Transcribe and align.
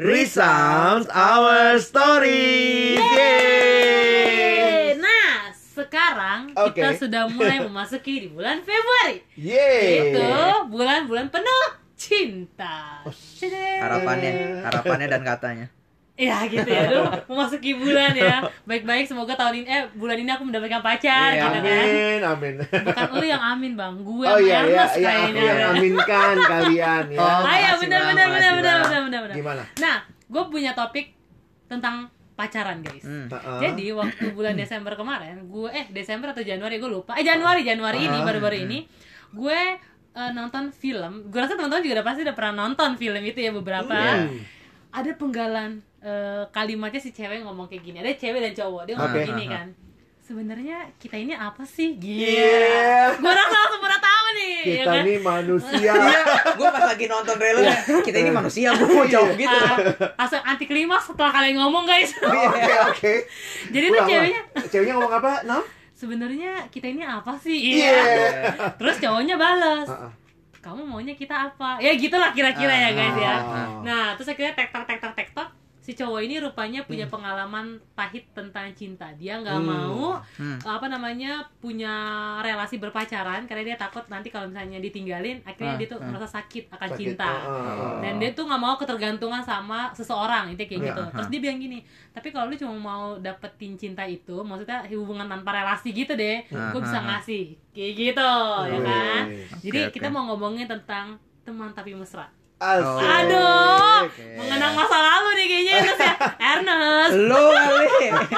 resounds 0.00 1.04
our 1.12 1.76
story. 1.76 2.96
Yeay! 2.96 4.96
Nah, 4.96 5.52
sekarang 5.52 6.56
Oke. 6.56 6.80
kita 6.80 6.96
sudah 6.96 7.28
mulai 7.28 7.60
memasuki 7.68 8.24
di 8.24 8.28
bulan 8.32 8.64
Februari. 8.64 9.20
Yeay. 9.36 10.16
Itu 10.16 10.32
bulan-bulan 10.72 11.28
penuh 11.28 11.64
cinta. 12.00 13.04
Oh, 13.04 13.12
harapannya 13.12 14.64
harapannya 14.64 15.06
dan 15.12 15.20
katanya 15.20 15.68
Ya 16.20 16.44
gitu 16.44 16.68
ya, 16.68 16.84
aduh 16.84 17.08
memasuki 17.24 17.72
bulan 17.72 18.12
ya. 18.12 18.36
Baik-baik 18.62 19.04
semoga 19.04 19.32
tahun 19.32 19.54
ini 19.56 19.66
eh 19.66 19.82
bulan 19.94 20.14
ini 20.14 20.28
aku 20.28 20.44
mendapatkan 20.44 20.80
pacar 20.80 21.32
Iya. 21.32 21.40
gitu 21.40 21.58
kan. 21.58 21.64
Amin, 21.64 22.20
amin. 22.22 22.54
Bukan 22.60 23.08
lu 23.10 23.24
yang 23.24 23.40
amin 23.42 23.72
bang, 23.72 23.94
gue 23.98 24.26
Oh 24.26 24.36
iya, 24.36 24.60
iya, 24.60 24.84
Ernest 24.84 24.94
iya, 24.94 25.08
kayaknya. 25.08 25.40
yang 25.42 25.70
aminkan 25.72 26.34
kalian 26.38 27.04
ya. 27.08 27.18
Oh, 27.18 27.24
Ah 27.24 27.56
ya 27.56 27.68
makasih, 27.72 27.80
benar 27.82 28.00
benar 28.04 28.26
benar 28.28 28.52
benar 28.54 28.76
benar 28.78 29.00
benar 29.02 29.20
benar. 29.22 29.34
Gimana? 29.34 29.62
Nah, 29.78 29.96
gue 30.04 30.42
punya 30.46 30.72
topik 30.72 31.16
tentang 31.66 31.94
pacaran 32.34 32.80
guys. 32.80 33.00
Hmm. 33.02 33.26
Heeh. 33.26 33.58
Jadi 33.62 33.84
waktu 33.90 34.24
bulan 34.30 34.54
Desember 34.54 34.92
kemarin, 34.92 35.40
gue 35.42 35.68
eh 35.70 35.88
Desember 35.88 36.30
atau 36.30 36.40
Januari 36.40 36.76
gue 36.76 36.90
lupa. 36.90 37.12
Eh 37.14 37.22
Januari 37.22 37.62
Januari 37.62 38.00
ini 38.02 38.18
Ah. 38.18 38.24
baru-baru 38.24 38.60
ini 38.60 38.84
gue 39.30 39.60
eh, 40.10 40.30
nonton 40.32 40.68
film. 40.70 41.28
Gue 41.28 41.38
rasa 41.38 41.54
teman-teman 41.54 41.80
juga 41.80 41.94
udah 41.96 42.06
pasti 42.06 42.20
udah 42.22 42.34
pernah 42.34 42.54
nonton 42.58 42.90
film 42.94 43.22
itu 43.22 43.38
ya 43.38 43.50
beberapa. 43.50 43.94
Hmm. 43.94 44.59
Ada 44.90 45.10
penggalan 45.14 45.70
eh, 46.00 46.44
kalimatnya 46.48 46.98
si 46.98 47.10
cewek 47.10 47.40
ngomong 47.40 47.66
kayak 47.66 47.82
gini. 47.82 47.96
Ada 47.98 48.14
cewek 48.16 48.40
dan 48.40 48.52
cowok 48.52 48.82
dia 48.84 48.94
ngomong 48.94 49.16
Oke. 49.16 49.28
gini 49.28 49.46
kan. 49.46 49.68
Sebenarnya 50.20 50.86
kita 50.96 51.16
ini 51.16 51.34
apa 51.34 51.66
sih? 51.66 51.94
Gila. 51.94 52.22
Iya. 52.22 53.18
Gue 53.18 53.32
rasa 53.32 53.56
langsung 53.56 53.82
pernah 53.82 53.98
tahu 53.98 54.26
nih. 54.30 54.54
ya 54.54 54.62
Kita 54.62 54.92
kan? 54.92 55.02
nih 55.02 55.18
manusia. 55.20 55.92
iya 56.06 56.20
gue 56.50 56.68
pas 56.68 56.84
lagi 56.86 57.04
nonton 57.06 57.34
trailer 57.34 57.64
kita 58.00 58.16
ini 58.16 58.30
manusia 58.30 58.68
gue 58.70 58.86
mau 58.86 59.02
jawab 59.04 59.34
gitu 59.34 59.50
Ah, 59.50 59.76
langsung 60.16 60.42
anti 60.44 60.64
klimaks 60.64 61.10
setelah 61.10 61.32
kalian 61.32 61.58
ngomong 61.58 61.82
guys. 61.82 62.14
Oke, 62.16 62.72
oke. 62.90 63.12
Jadi 63.70 63.86
tuh 63.88 64.02
ceweknya 64.04 64.40
Ceweknya 64.66 64.94
ngomong 64.94 65.14
apa? 65.14 65.32
Nam? 65.42 65.62
sebenarnya 65.92 66.64
kita 66.72 66.88
ini 66.88 67.04
apa 67.04 67.36
sih? 67.36 67.76
Iya. 67.76 68.00
Terus 68.80 68.96
cowoknya 68.96 69.36
balas, 69.36 69.84
Heeh. 69.84 70.10
Kamu 70.60 70.84
maunya 70.84 71.16
kita 71.16 71.52
apa? 71.52 71.80
Ya 71.80 71.96
gitulah 71.96 72.36
kira-kira 72.36 72.72
ya 72.72 72.90
guys 72.92 73.16
ya. 73.16 73.34
Ah. 73.40 73.68
Nah, 73.80 74.06
terus 74.16 74.28
akhirnya 74.28 74.52
tektok 74.52 74.84
tektok 74.84 75.12
tektok 75.16 75.48
si 75.90 75.98
cowok 75.98 76.22
ini 76.22 76.38
rupanya 76.38 76.86
punya 76.86 77.02
pengalaman 77.04 77.66
pahit 77.92 78.30
tentang 78.30 78.70
cinta. 78.72 79.10
Dia 79.12 79.34
nggak 79.36 79.58
Hmm. 79.58 79.66
mau 79.66 80.22
Hmm. 80.38 80.54
apa 80.62 80.86
namanya 80.86 81.42
punya 81.58 81.90
relasi 82.38 82.78
berpacaran 82.78 83.42
karena 83.44 83.66
dia 83.66 83.76
takut 83.76 84.06
nanti 84.06 84.30
kalau 84.30 84.46
misalnya 84.46 84.78
ditinggalin 84.78 85.42
akhirnya 85.42 85.74
Ah, 85.74 85.76
dia 85.76 85.88
tuh 85.88 85.98
ah. 85.98 86.06
merasa 86.06 86.30
sakit 86.30 86.70
akan 86.70 86.88
Sakit. 86.88 87.00
cinta. 87.02 87.26
Ah, 87.26 87.42
ah, 87.42 87.58
ah. 87.66 87.98
Dan 87.98 88.12
dia 88.16 88.30
tuh 88.30 88.46
nggak 88.46 88.60
mau 88.60 88.78
ketergantungan 88.78 89.42
sama 89.42 89.90
seseorang 89.90 90.54
itu 90.54 90.62
kayak 90.62 90.78
Iya, 90.78 90.86
gitu. 90.86 91.02
Terus 91.10 91.28
dia 91.28 91.40
bilang 91.40 91.58
gini, 91.58 91.78
tapi 92.10 92.28
kalau 92.30 92.46
lu 92.46 92.54
cuma 92.54 92.74
mau 92.76 93.02
dapetin 93.18 93.74
cinta 93.74 94.06
itu, 94.06 94.36
maksudnya 94.40 94.86
hubungan 94.92 95.26
tanpa 95.26 95.50
relasi 95.52 95.90
gitu 95.90 96.14
deh, 96.14 96.46
Ah, 96.48 96.70
gue 96.70 96.80
bisa 96.80 96.94
ah, 96.94 97.02
ah. 97.02 97.06
ngasih 97.10 97.42
kayak 97.70 97.92
gitu, 97.96 98.32
ya 98.68 98.78
kan? 98.80 99.22
Wih. 99.26 99.46
Jadi 99.60 99.78
Oke, 99.84 99.92
kita 99.96 100.06
mau 100.06 100.22
ngomongin 100.24 100.64
tentang 100.64 101.18
teman 101.42 101.72
tapi 101.72 101.92
mesra. 101.92 102.30
Asik. 102.60 102.84
Oh. 102.84 103.00
Aduh, 103.00 104.04
Oke. 104.04 104.24
mengenang 104.36 104.76
masa 104.76 104.96
lalu 104.98 105.28
nih 105.32 105.46
kayaknya 105.48 105.72
Ernest 105.80 106.02
ya. 106.02 106.14
Ernest. 106.52 107.14
lo 107.22 107.44
kali 107.50 107.86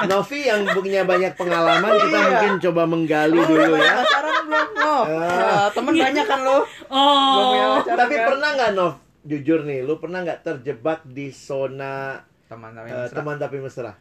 Novi 0.05 0.39
yang 0.41 0.61
punya 0.65 1.01
banyak 1.03 1.33
pengalaman 1.35 1.91
kita 1.93 2.07
Iya. 2.09 2.23
mungkin 2.25 2.51
coba 2.61 2.81
menggali 2.85 3.35
dulu 3.37 3.73
ya. 3.75 3.95
pacaran 3.99 4.35
belum 4.45 4.69
lo 4.73 4.97
Ah. 5.03 5.67
temen 5.69 5.93
banyak 5.93 6.25
kan 6.25 6.39
lo 6.41 6.57
Oh. 6.87 7.83
pacaran 7.83 7.99
Tapi 7.99 8.15
kan? 8.15 8.25
pernah 8.25 8.49
nggak 8.53 8.71
Nov? 8.73 8.93
Jujur 9.23 9.59
nih, 9.61 9.79
lu 9.81 9.95
pernah 9.97 10.19
nggak 10.19 10.39
terjebak 10.41 10.99
di 11.05 11.27
zona 11.29 12.19
teman 12.45 12.75
eh, 12.77 13.07
teman 13.09 13.35
tapi 13.35 13.59
mesra? 13.59 13.91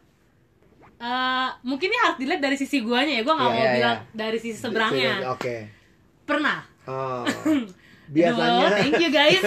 Eh, 0.96 1.48
mungkin 1.62 1.86
ini 1.88 1.98
harus 2.00 2.14
dilihat 2.16 2.38
dari 2.38 2.54
sisi 2.54 2.78
guanya 2.78 3.18
ya. 3.18 3.22
Gua 3.22 3.34
nggak 3.34 3.42
Iya, 3.44 3.54
mau 3.56 3.64
iya, 3.64 3.74
bilang 3.74 3.98
dari 4.12 4.38
sisi 4.38 4.54
seberangnya. 4.56 5.14
Oke. 5.28 5.66
Pernah. 6.22 6.58
Oh. 6.86 7.26
Aduh, 8.12 8.18
Biasanya, 8.20 8.66
thank 8.74 8.96
you 8.98 9.08
guys. 9.10 9.40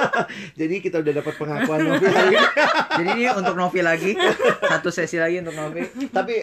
jadi 0.60 0.74
kita 0.80 0.96
udah 0.98 1.12
dapat 1.14 1.34
pengakuan 1.34 1.78
Novi 1.82 2.06
hari 2.06 2.26
ini. 2.30 2.40
jadi 2.98 3.08
ini 3.12 3.24
untuk 3.30 3.54
Novi 3.54 3.80
lagi 3.80 4.12
satu 4.62 4.88
sesi 4.88 5.16
lagi 5.16 5.38
untuk 5.38 5.52
Novi 5.52 5.84
Tapi 6.08 6.40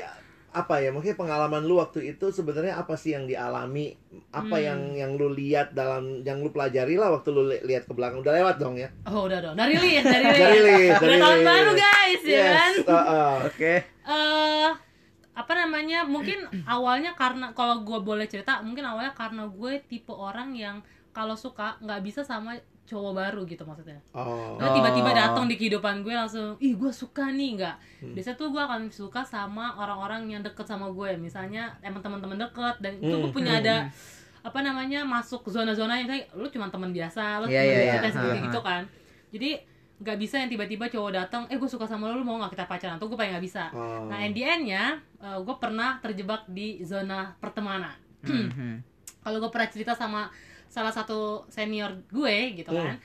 apa 0.52 0.78
ya 0.78 0.88
mungkin 0.88 1.12
pengalaman 1.14 1.60
lu 1.62 1.76
waktu 1.76 2.08
itu 2.08 2.30
sebenarnya 2.30 2.78
apa 2.78 2.94
sih 2.94 3.12
yang 3.12 3.26
dialami 3.26 3.92
apa 4.30 4.56
Hmm. 4.56 4.64
yang 4.64 4.80
yang 4.96 5.12
lu 5.14 5.28
lihat 5.28 5.74
dalam 5.74 6.22
yang 6.22 6.40
lu 6.40 6.48
pelajari 6.48 6.96
lah 6.96 7.12
waktu 7.12 7.28
lu 7.30 7.44
li- 7.44 7.60
lihat 7.62 7.84
ke 7.84 7.92
belakang 7.92 8.22
udah 8.22 8.32
lewat 8.32 8.56
dong 8.56 8.78
ya 8.78 8.88
Oh, 9.04 9.26
udah 9.26 9.42
dong. 9.42 9.56
Dari 9.56 9.76
list, 9.76 10.06
dari 10.06 10.24
list. 10.24 10.40
Dari 10.40 10.60
list, 10.62 10.96
dari 10.98 11.18
tahun 11.18 11.40
baru 11.42 11.72
guys, 11.74 12.22
ya 12.24 12.40
kan? 12.46 12.72
yes 12.72 12.88
uh-uh. 12.88 13.34
oke 13.44 13.74
eh 14.06 14.70
apa 15.36 15.52
namanya 15.54 16.08
mungkin 16.08 16.40
awalnya 16.64 17.12
karena 17.14 17.52
kalau 17.52 17.84
gue 17.84 18.00
boleh 18.00 18.24
cerita 18.24 18.64
mungkin 18.64 18.86
awalnya 18.86 19.12
karena 19.12 19.44
gue 19.46 19.84
tipe 19.84 20.08
orang 20.10 20.56
yang 20.56 20.80
kalau 21.16 21.34
suka 21.34 21.80
nggak 21.80 22.02
bisa 22.02 22.22
sama 22.22 22.54
cowok 22.86 23.14
baru 23.16 23.42
gitu 23.44 23.64
maksudnya 23.64 23.98
oh 24.12 24.60
Lo 24.60 24.68
tiba-tiba 24.70 25.10
datang 25.10 25.48
di 25.48 25.56
kehidupan 25.56 26.04
gue 26.04 26.12
langsung 26.12 26.54
ih 26.60 26.76
gue 26.76 26.92
suka 26.92 27.32
nih 27.32 27.58
nggak 27.58 27.76
Hmm. 27.96 28.14
biasanya 28.14 28.36
tuh 28.36 28.52
gue 28.52 28.60
akan 28.60 28.92
suka 28.92 29.24
sama 29.24 29.74
orang-orang 29.74 30.28
yang 30.30 30.42
deket 30.44 30.68
sama 30.68 30.86
gue 30.88 31.16
misalnya 31.18 31.74
emang 31.82 31.98
teman-teman 32.00 32.38
deket 32.38 32.76
dan 32.78 32.92
itu 32.96 33.16
gue 33.16 33.24
Hmm. 33.24 33.34
punya 33.34 33.54
ada 33.56 33.76
apa 34.44 34.60
namanya 34.62 35.02
masuk 35.02 35.42
zona-zona 35.48 35.98
yang 35.98 36.06
kayak 36.06 36.30
lu 36.34 36.46
cuma 36.48 36.70
teman 36.70 36.92
biasa 36.92 37.40
lu 37.40 37.48
teman 37.48 37.56
iya, 37.58 37.74
biasa 37.74 37.82
iya. 37.88 37.98
kayak 37.98 38.14
seperti 38.14 38.38
Ha, 38.38 38.46
gitu 38.46 38.60
kan 38.62 38.82
jadi 39.32 39.50
nggak 39.96 40.18
bisa 40.20 40.36
yang 40.38 40.50
tiba-tiba 40.52 40.86
cowok 40.86 41.12
datang 41.16 41.42
eh 41.48 41.56
gue 41.56 41.66
suka 41.66 41.88
sama 41.88 42.06
lu 42.06 42.20
lu 42.20 42.24
mau 42.24 42.38
nggak 42.38 42.52
kita 42.52 42.66
pacaran 42.68 43.00
tuh 43.00 43.08
gue 43.08 43.16
paling 43.16 43.34
nggak 43.34 43.42
bisa 43.42 43.72
Oh. 43.72 44.06
nah 44.06 44.20
in 44.20 44.32
the 44.32 44.44
end-nya 44.44 44.84
eh, 45.18 45.40
gue 45.40 45.56
pernah 45.56 45.98
terjebak 45.98 46.46
di 46.48 46.84
zona 46.84 47.34
pertemanan 47.36 47.96
Mhm. 48.22 48.84
kalau 49.24 49.40
gue 49.40 49.50
pernah 49.50 49.66
cerita 49.66 49.96
sama 49.96 50.30
salah 50.76 50.92
satu 50.92 51.20
senior 51.48 51.96
gue 52.10 52.38
gitu 52.54 52.68
Hmm. 52.70 52.84
kan 52.86 52.98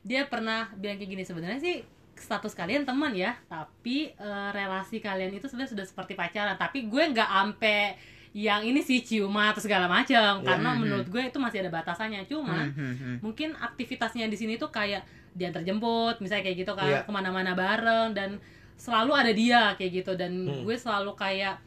dia 0.00 0.24
pernah 0.24 0.72
bilang 0.72 0.96
kayak 0.96 1.10
gini 1.12 1.22
sebenarnya 1.22 1.60
sih 1.60 1.76
status 2.16 2.50
kalian 2.50 2.82
teman 2.82 3.12
ya 3.12 3.36
tapi 3.46 4.08
eh, 4.10 4.48
relasi 4.50 4.98
kalian 4.98 5.30
itu 5.30 5.44
sebenarnya 5.44 5.76
sudah 5.76 5.84
seperti 5.84 6.16
pacaran 6.16 6.56
tapi 6.56 6.88
gue 6.88 7.02
nggak 7.04 7.30
ampe 7.36 7.94
yang 8.32 8.60
ini 8.60 8.80
sih 8.80 9.00
ciuman 9.00 9.52
atau 9.52 9.60
segala 9.60 9.84
macam 9.86 10.40
karena 10.40 10.70
Mhm. 10.70 10.78
menurut 10.78 11.06
gue 11.06 11.22
itu 11.22 11.36
masih 11.36 11.60
ada 11.60 11.70
batasannya 11.70 12.24
cuman 12.24 12.66
Mhm. 12.70 13.14
mungkin 13.20 13.52
aktivitasnya 13.54 14.24
di 14.26 14.36
sini 14.36 14.56
tuh 14.56 14.68
kayak 14.68 15.04
diantar 15.30 15.62
jemput 15.62 16.16
misalnya 16.18 16.44
kayak 16.44 16.58
gitu 16.58 16.72
kan 16.72 16.88
Iya. 16.88 17.00
ke 17.04 17.10
mana-mana 17.10 17.52
bareng 17.52 18.12
dan 18.12 18.40
selalu 18.74 19.12
ada 19.12 19.32
dia 19.32 19.62
kayak 19.74 19.92
gitu 19.92 20.12
dan 20.14 20.32
Hmm. 20.44 20.62
gue 20.62 20.76
selalu 20.76 21.12
kayak 21.14 21.58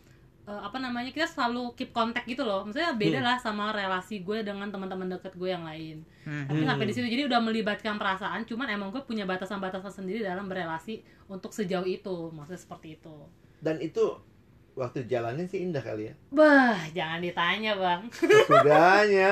eh, 0.52 0.62
apa 0.62 0.78
namanya 0.78 1.08
kita 1.10 1.24
selalu 1.26 1.72
keep 1.74 1.90
kontak 1.90 2.24
gitu 2.26 2.44
loh. 2.44 2.62
Maksudnya 2.62 2.92
beda 2.94 3.18
Hmm. 3.18 3.26
lah 3.26 3.38
sama 3.38 3.72
relasi 3.72 4.20
gue 4.20 4.42
dengan 4.42 4.68
teman-teman 4.68 5.08
deket 5.10 5.32
gue 5.34 5.50
yang 5.50 5.64
lain. 5.64 6.04
Mhm. 6.22 6.46
tapi 6.46 6.60
Hmm. 6.60 6.70
sampai 6.70 6.86
di 6.86 6.94
situ 6.94 7.08
jadi 7.08 7.24
udah 7.26 7.40
melibatkan 7.40 7.96
perasaan 7.96 8.44
cuman 8.44 8.68
emang 8.70 8.90
gue 8.90 9.02
punya 9.02 9.24
batasan-batasan 9.24 9.90
sendiri 9.96 10.22
dalam 10.22 10.46
berelasi 10.46 11.00
untuk 11.26 11.50
sejauh 11.50 11.82
itu 11.84 12.30
maksudnya 12.30 12.60
seperti 12.60 12.96
itu. 12.96 13.16
Dan 13.58 13.80
itu 13.80 14.20
waktu 14.72 15.04
jalannya 15.04 15.46
sih 15.46 15.62
indah 15.62 15.80
kali 15.80 16.08
ya. 16.08 16.14
Bah 16.30 16.78
jangan 16.90 17.20
ditanya 17.20 17.74
bang. 17.76 18.02
Sudahnya 18.46 19.30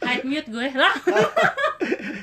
hide 0.00 0.24
mute 0.24 0.48
gue 0.48 0.68
lah. 0.72 0.94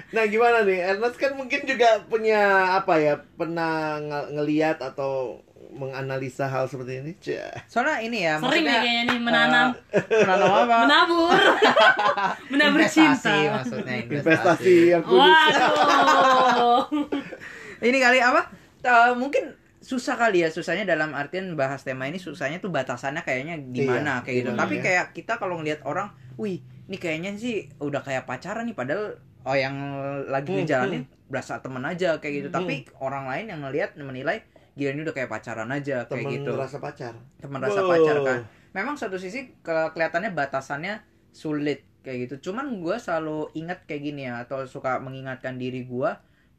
Nah 0.08 0.24
gimana 0.26 0.64
nih? 0.64 0.80
Ernest 0.88 1.20
kan 1.20 1.36
mungkin 1.36 1.68
juga 1.68 2.00
punya 2.02 2.40
apa 2.74 2.96
ya 2.96 3.20
pernah 3.36 4.00
nge- 4.00 4.30
ngeliat 4.32 4.78
atau 4.80 5.44
menganalisa 5.70 6.46
hal 6.46 6.66
seperti 6.66 7.00
ini? 7.00 7.12
Cia. 7.18 7.52
soalnya 7.66 8.00
ini 8.00 8.18
ya 8.22 8.38
sering 8.38 8.64
nih 8.64 8.64
maksudnya 8.64 8.76
kayaknya 8.78 9.04
nih 9.06 9.20
menanam. 9.20 9.68
menanam 10.10 10.50
apa? 10.54 10.76
Menabur. 10.82 11.40
Menabur 12.52 12.80
investasi 12.80 13.28
cinta. 13.28 13.54
maksudnya 13.54 13.96
investasi. 14.00 14.76
Yang 14.90 15.04
kudus 15.04 15.56
waduh. 15.58 16.84
Ini 17.80 17.98
kali 17.98 18.20
apa? 18.20 18.42
Eh, 18.80 19.12
mungkin 19.14 19.44
susah 19.78 20.16
kali 20.16 20.42
ya 20.42 20.50
susahnya 20.50 20.84
dalam 20.84 21.12
artian 21.12 21.54
bahas 21.54 21.80
tema 21.82 22.06
ini 22.06 22.18
susahnya 22.18 22.58
tuh 22.58 22.68
batasannya 22.70 23.22
kayaknya 23.22 23.56
Iya, 23.58 23.72
gimana 23.74 24.12
kayak 24.20 24.36
gitu. 24.38 24.50
gimana 24.50 24.62
tapi 24.62 24.76
ya? 24.76 24.84
kayak 24.84 25.06
kita 25.14 25.34
kalau 25.36 25.56
ngelihat 25.56 25.80
orang 25.82 26.10
wih 26.36 26.60
ini 26.86 26.98
kayaknya 26.98 27.32
sih 27.36 27.56
udah 27.78 28.02
kayak 28.02 28.24
pacaran 28.24 28.66
nih 28.66 28.76
padahal 28.76 29.16
oh 29.44 29.56
yang 29.56 29.76
lagi 30.28 30.50
Hmm, 30.50 30.60
ngejalanin 30.60 31.04
berasa 31.26 31.60
temen 31.60 31.80
aja 31.82 32.18
kayak 32.18 32.34
gitu. 32.38 32.48
Hmm. 32.50 32.58
tapi 32.58 32.74
orang 32.98 33.28
lain 33.28 33.46
yang 33.48 33.62
ngelihat 33.62 33.96
menilai 33.96 34.44
gila 34.78 34.94
ini 34.94 35.02
udah 35.02 35.16
kayak 35.18 35.30
pacaran 35.34 35.70
aja 35.74 36.06
kayak 36.06 36.10
temen 36.14 36.32
gitu. 36.38 36.52
rasa 36.54 36.78
pacar? 36.78 37.14
Teman 37.42 37.60
rasa 37.60 37.82
Wow. 37.82 37.90
pacar 37.90 38.18
kan. 38.22 38.40
Memang 38.78 38.96
satu 38.96 39.18
sisi 39.18 39.58
ke- 39.66 39.90
kelihatannya 39.98 40.38
batasannya 40.38 41.02
sulit 41.34 41.82
kayak 42.06 42.30
gitu. 42.30 42.50
Cuman 42.50 42.78
gue 42.78 42.96
selalu 43.02 43.50
ingat 43.58 43.90
kayak 43.90 44.02
gini 44.06 44.30
ya 44.30 44.46
atau 44.46 44.70
suka 44.70 45.02
mengingatkan 45.02 45.58
diri 45.58 45.84
gue 45.90 46.12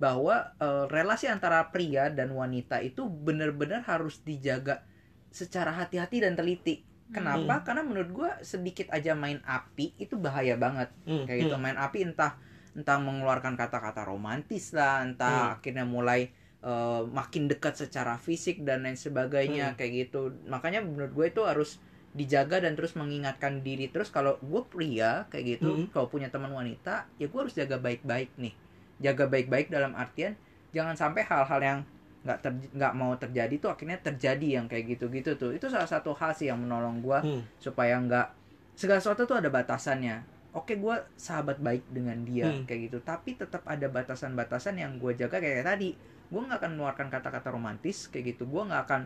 bahwa 0.02 0.50
eh, 0.58 0.84
relasi 0.90 1.30
antara 1.30 1.70
pria 1.70 2.10
dan 2.10 2.34
wanita 2.34 2.82
itu 2.82 3.06
benar-benar 3.06 3.86
harus 3.86 4.18
dijaga 4.26 4.82
secara 5.30 5.70
hati-hati 5.70 6.26
dan 6.26 6.34
teliti. 6.34 6.82
Kenapa? 7.08 7.64
Karena 7.64 7.80
menurut 7.86 8.10
gue 8.12 8.30
sedikit 8.44 8.92
aja 8.92 9.16
main 9.16 9.40
api 9.46 9.96
itu 9.96 10.20
bahaya 10.20 10.60
banget. 10.60 10.92
Hmm, 11.08 11.24
kayak 11.24 11.48
gitu 11.48 11.56
hmm. 11.56 11.64
main 11.64 11.78
api 11.80 12.04
entah 12.04 12.36
entah 12.76 12.98
mengeluarkan 13.00 13.56
kata-kata 13.58 14.06
romantis 14.06 14.70
lah 14.76 15.02
entah 15.02 15.58
akhirnya 15.58 15.82
mulai 15.88 16.30
eh, 16.60 17.02
makin 17.06 17.46
dekat 17.46 17.78
secara 17.78 18.16
fisik 18.16 18.66
dan 18.66 18.82
lain 18.82 18.98
sebagainya 18.98 19.74
kayak 19.74 20.10
gitu. 20.10 20.20
Makanya 20.46 20.82
menurut 20.82 21.12
gue 21.12 21.26
itu 21.28 21.42
harus 21.42 21.78
dijaga 22.10 22.58
dan 22.58 22.74
terus 22.74 22.98
mengingatkan 22.98 23.62
diri. 23.62 23.86
Terus 23.86 24.08
kalau 24.08 24.40
gue 24.40 24.62
pria 24.66 25.28
kayak 25.30 25.44
gitu 25.58 25.70
Hmm. 25.70 25.86
kalau 25.88 26.08
punya 26.08 26.26
teman 26.28 26.50
wanita 26.50 27.06
ya 27.14 27.26
gue 27.26 27.38
harus 27.38 27.54
jaga 27.54 27.78
baik-baik 27.78 28.34
nih. 28.34 28.54
Jaga 28.98 29.30
baik-baik 29.30 29.70
dalam 29.70 29.94
artian 29.94 30.34
jangan 30.74 30.98
sampai 30.98 31.22
hal-hal 31.22 31.60
yang 31.62 31.80
nggak 32.18 32.38
ter- 32.42 32.70
nggak 32.74 32.92
mau 32.92 33.14
terjadi 33.14 33.54
tuh 33.56 33.70
akhirnya 33.70 34.02
terjadi 34.02 34.58
yang 34.58 34.66
kayak 34.66 34.98
gitu-gitu 34.98 35.38
tuh. 35.38 35.54
Itu 35.54 35.70
salah 35.70 35.86
satu 35.86 36.10
hal 36.12 36.34
sih 36.34 36.50
yang 36.50 36.58
menolong 36.58 36.98
gue 36.98 37.18
Hmm. 37.22 37.42
supaya 37.62 37.94
nggak 37.94 38.26
segala 38.74 38.98
sesuatu 38.98 39.22
tuh 39.24 39.38
ada 39.38 39.46
batasannya. 39.46 40.26
Oke 40.50 40.74
gue 40.74 40.96
sahabat 41.14 41.62
baik 41.62 41.86
dengan 41.86 42.18
dia 42.26 42.50
Hmm. 42.50 42.66
kayak 42.66 42.90
gitu. 42.90 42.98
Tapi 42.98 43.38
tetap 43.38 43.62
ada 43.62 43.86
batasan-batasan 43.86 44.74
yang 44.74 44.98
gue 44.98 45.14
jaga 45.14 45.38
kayak 45.38 45.62
tadi 45.62 45.94
gue 46.28 46.40
nggak 46.40 46.58
akan 46.58 46.70
mengeluarkan 46.72 47.08
kata-kata 47.08 47.48
romantis 47.48 48.06
kayak 48.06 48.24
gitu 48.30 48.44
gue 48.44 48.62
nggak 48.62 48.82
akan 48.84 49.02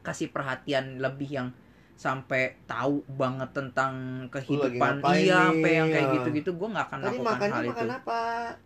kasih 0.00 0.28
perhatian 0.28 0.98
lebih 0.98 1.28
yang 1.30 1.48
sampai 1.94 2.54
tahu 2.64 3.02
banget 3.10 3.50
tentang 3.50 3.92
kehidupan 4.28 5.02
iya 5.12 5.50
sampai 5.50 5.70
yang 5.74 5.88
kayak 5.88 6.06
Ya. 6.06 6.14
gitu-gitu 6.14 6.50
gue 6.54 6.68
nggak 6.68 6.86
akan 6.86 6.98
Tadi 7.00 7.08
lakukan 7.10 7.26
makannya 7.28 7.52
hal 7.52 7.64
itu 7.64 7.72
makan 7.74 7.88
apa? 7.92 8.20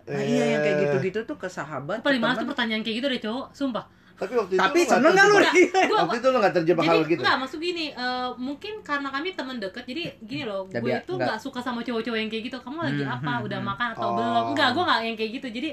nah 0.04 0.22
iya 0.22 0.44
yang 0.46 0.60
kayak 0.60 0.75
Eh, 0.75 0.82
gitu-gitu 0.84 1.19
tuh 1.25 1.37
ke 1.37 1.49
sahabat 1.49 1.99
paling 2.00 2.20
males 2.20 2.37
tuh 2.37 2.44
pertanyaan 2.46 2.82
kayak 2.82 2.96
gitu 2.99 3.08
deh 3.08 3.20
cowok, 3.20 3.46
sumpah. 3.52 3.87
Tapi 4.12 4.32
waktu 4.37 4.52
itu 4.52 4.60
tapi 4.60 4.78
seneng 4.84 5.10
nggak 5.10 5.25
lu 5.25 5.34
terjebak- 5.34 5.54
nih 5.56 5.66
Gua, 5.82 5.99
Waktu 5.99 6.16
itu 6.16 6.28
lu 6.28 6.38
nggak 6.38 6.54
terjebak 6.54 6.84
hal 6.84 6.99
gitu. 7.02 7.19
enggak 7.19 7.37
maksud 7.40 7.58
gini 7.58 7.87
eh, 7.90 8.28
mungkin 8.38 8.75
karena 8.81 9.08
kami 9.08 9.28
teman 9.32 9.56
deket 9.58 9.84
jadi 9.84 10.02
gini 10.20 10.43
loh 10.44 10.62
gue 10.64 10.78
ya, 10.84 11.00
itu 11.00 11.10
enggak. 11.10 11.26
nggak 11.26 11.38
suka 11.40 11.58
sama 11.58 11.81
cowok-cowok 11.81 12.19
yang 12.19 12.28
kayak 12.28 12.44
gitu 12.46 12.58
kamu 12.60 12.78
lagi 12.84 13.02
Hmm, 13.02 13.14
apa 13.14 13.32
hmm, 13.32 13.46
udah 13.49 13.58
hmm. 13.58 13.66
makan 13.66 13.88
atau 13.90 14.04
Oh. 14.04 14.14
belum 14.14 14.44
enggak 14.52 14.69
gue 14.70 14.82
nggak 14.84 15.00
yang 15.02 15.16
kayak 15.16 15.31
gitu 15.32 15.46
jadi 15.50 15.70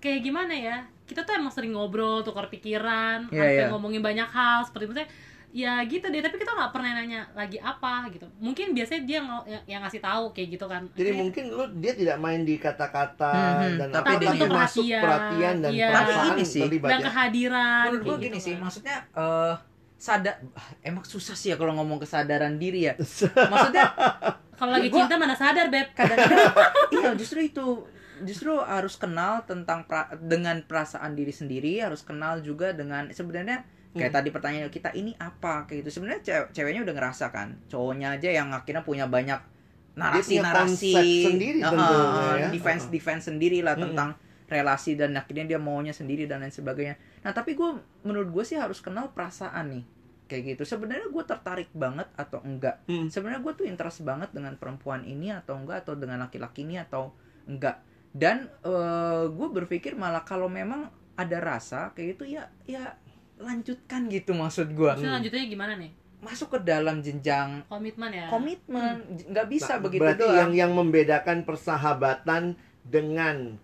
kayak 0.00 0.20
gimana 0.20 0.54
ya 0.56 0.76
kita 1.12 1.22
tuh 1.22 1.34
emang 1.34 1.48
sering 1.48 1.70
ngobrol 1.70 2.20
tukar 2.20 2.48
pikiran 2.48 3.28
Iya, 3.28 3.36
sampai 3.36 3.56
iya. 3.58 3.68
ngomongin 3.68 4.00
banyak 4.00 4.26
hal 4.26 4.64
seperti 4.64 4.88
itu 4.88 5.04
ya 5.54 5.84
gitu 5.84 6.08
deh 6.08 6.18
tapi 6.18 6.36
kita 6.36 6.48
nggak 6.50 6.72
pernah 6.72 6.90
nanya 6.94 7.28
lagi 7.30 7.60
apa 7.60 8.08
gitu 8.08 8.24
mungkin 8.38 8.72
biasanya 8.72 9.04
dia 9.04 9.20
yang, 9.20 9.28
yang, 9.44 9.62
yang 9.68 9.80
ngasih 9.82 10.00
tahu 10.00 10.32
kayak 10.32 10.48
gitu 10.50 10.64
kan 10.64 10.88
Jadi 10.90 11.04
Kayak- 11.06 11.20
mungkin 11.20 11.44
lu 11.46 11.64
dia 11.76 11.92
tidak 11.92 12.16
main 12.18 12.40
di 12.40 12.56
kata-kata 12.56 13.28
Hmm, 13.28 13.60
hmm. 13.62 13.76
dan 13.76 13.88
Tapi 13.92 14.06
tapi 14.16 14.24
masuk 14.42 14.80
perhatian, 14.80 15.02
perhatian 15.02 15.54
dan 15.60 15.70
iya. 15.70 15.86
perasaan 15.86 16.16
Tapi 16.16 16.28
ini 16.32 16.44
sih, 16.48 16.62
terlibat 16.64 16.88
dan 16.88 16.98
ya. 16.98 17.04
kehadiran 17.06 17.84
menurut 17.86 18.00
gue 18.02 18.16
gini 18.18 18.32
gitu 18.32 18.40
sih 18.40 18.52
kan. 18.54 18.60
maksudnya 18.64 18.96
eh 19.12 19.54
sadar 19.98 20.34
ah, 20.50 20.68
emang 20.80 21.04
susah 21.04 21.36
sih 21.36 21.52
ya 21.52 21.56
kalau 21.56 21.76
ngomong 21.76 22.00
kesadaran 22.00 22.56
diri 22.56 22.88
ya 22.88 22.96
maksudnya 23.52 23.86
kalau 24.52 24.72
lagi 24.72 24.88
Gua- 24.88 24.98
cinta 24.98 25.14
mana 25.16 25.36
sadar 25.36 25.68
beb 25.68 25.92
kadang-kadang 25.92 26.48
iya 26.90 27.10
justru 27.12 27.44
itu 27.44 27.66
justru 28.22 28.54
harus 28.56 28.94
kenal 28.94 29.42
tentang 29.42 29.82
pra- 29.82 30.10
dengan 30.14 30.60
perasaan 30.60 31.12
diri 31.12 31.30
sendiri 31.30 31.78
harus 31.78 32.00
kenal 32.00 32.38
juga 32.38 32.70
dengan 32.70 33.08
sebenarnya 33.08 33.62
kayak 33.90 34.08
Hmm. 34.08 34.18
tadi 34.18 34.28
pertanyaan 34.30 34.68
kita 34.68 34.90
ini 34.90 35.12
apa 35.14 35.64
kayak 35.64 35.82
gitu 35.82 35.90
sebenarnya 35.94 36.20
cew- 36.22 36.48
ceweknya 36.50 36.80
udah 36.82 36.94
ngerasa 36.94 37.28
kan 37.28 37.60
cowoknya 37.66 38.14
aja 38.14 38.30
yang 38.32 38.48
akhirnya 38.50 38.80
punya 38.80 39.04
banyak 39.06 39.36
narasi 39.92 40.34
punya 40.34 40.42
narasi 40.46 40.90
konsep 40.90 41.04
sendiri 41.26 41.58
tentunya 41.60 42.34
ya. 42.38 42.48
defense 42.48 42.84
Uh-uh. 42.84 42.94
defense 42.94 43.24
sendiri 43.26 43.58
lah 43.60 43.74
Mm-mm. 43.74 43.84
tentang 43.86 44.10
relasi 44.46 44.92
dan 44.94 45.12
akhirnya 45.12 45.44
dia 45.46 45.58
maunya 45.58 45.92
sendiri 45.92 46.24
dan 46.24 46.40
lain 46.40 46.50
sebagainya 46.50 46.96
nah 47.20 47.30
tapi 47.30 47.52
gue 47.52 47.70
menurut 48.02 48.28
gue 48.30 48.42
sih 48.42 48.56
harus 48.56 48.78
kenal 48.78 49.10
perasaan 49.10 49.68
nih 49.70 49.84
kayak 50.24 50.56
gitu 50.56 50.64
sebenarnya 50.66 51.06
gue 51.06 51.24
tertarik 51.26 51.68
banget 51.70 52.08
atau 52.14 52.40
enggak 52.40 52.80
Hmm. 52.82 53.06
sebenarnya 53.06 53.40
gue 53.40 53.52
tuh 53.54 53.66
interest 53.66 54.00
banget 54.00 54.30
dengan 54.30 54.56
perempuan 54.56 55.04
ini 55.04 55.28
atau 55.30 55.52
enggak 55.54 55.84
atau 55.84 55.92
dengan 55.94 56.16
laki-laki 56.18 56.64
ini 56.64 56.76
atau 56.78 57.12
enggak 57.44 57.76
dan 58.12 58.48
gue 59.28 59.48
berpikir 59.50 59.92
malah 59.94 60.22
kalau 60.22 60.46
memang 60.46 60.86
ada 61.14 61.38
rasa 61.38 61.92
kayak 61.92 62.08
gitu 62.14 62.24
ya 62.30 62.44
ya 62.62 62.96
lanjutkan 63.36 64.06
gitu 64.06 64.32
maksud 64.32 64.70
gue 64.70 64.86
Maksudnya 64.88 65.16
lanjutannya 65.16 65.48
gimana 65.48 65.74
nih? 65.76 65.90
Masuk 66.18 66.48
ke 66.50 66.58
dalam 66.62 67.00
jenjang 67.00 67.66
komitmen 67.66 68.10
ya? 68.10 68.26
komitmen. 68.28 68.94
Nggak 69.26 69.46
bisa 69.48 69.72
Nah, 69.72 69.82
begitu 69.82 70.02
berarti 70.02 70.22
doang. 70.22 70.36
yang 70.36 70.50
yang 70.54 70.72
membedakan 70.72 71.42
persahabatan 71.42 72.54
dengan 72.82 73.58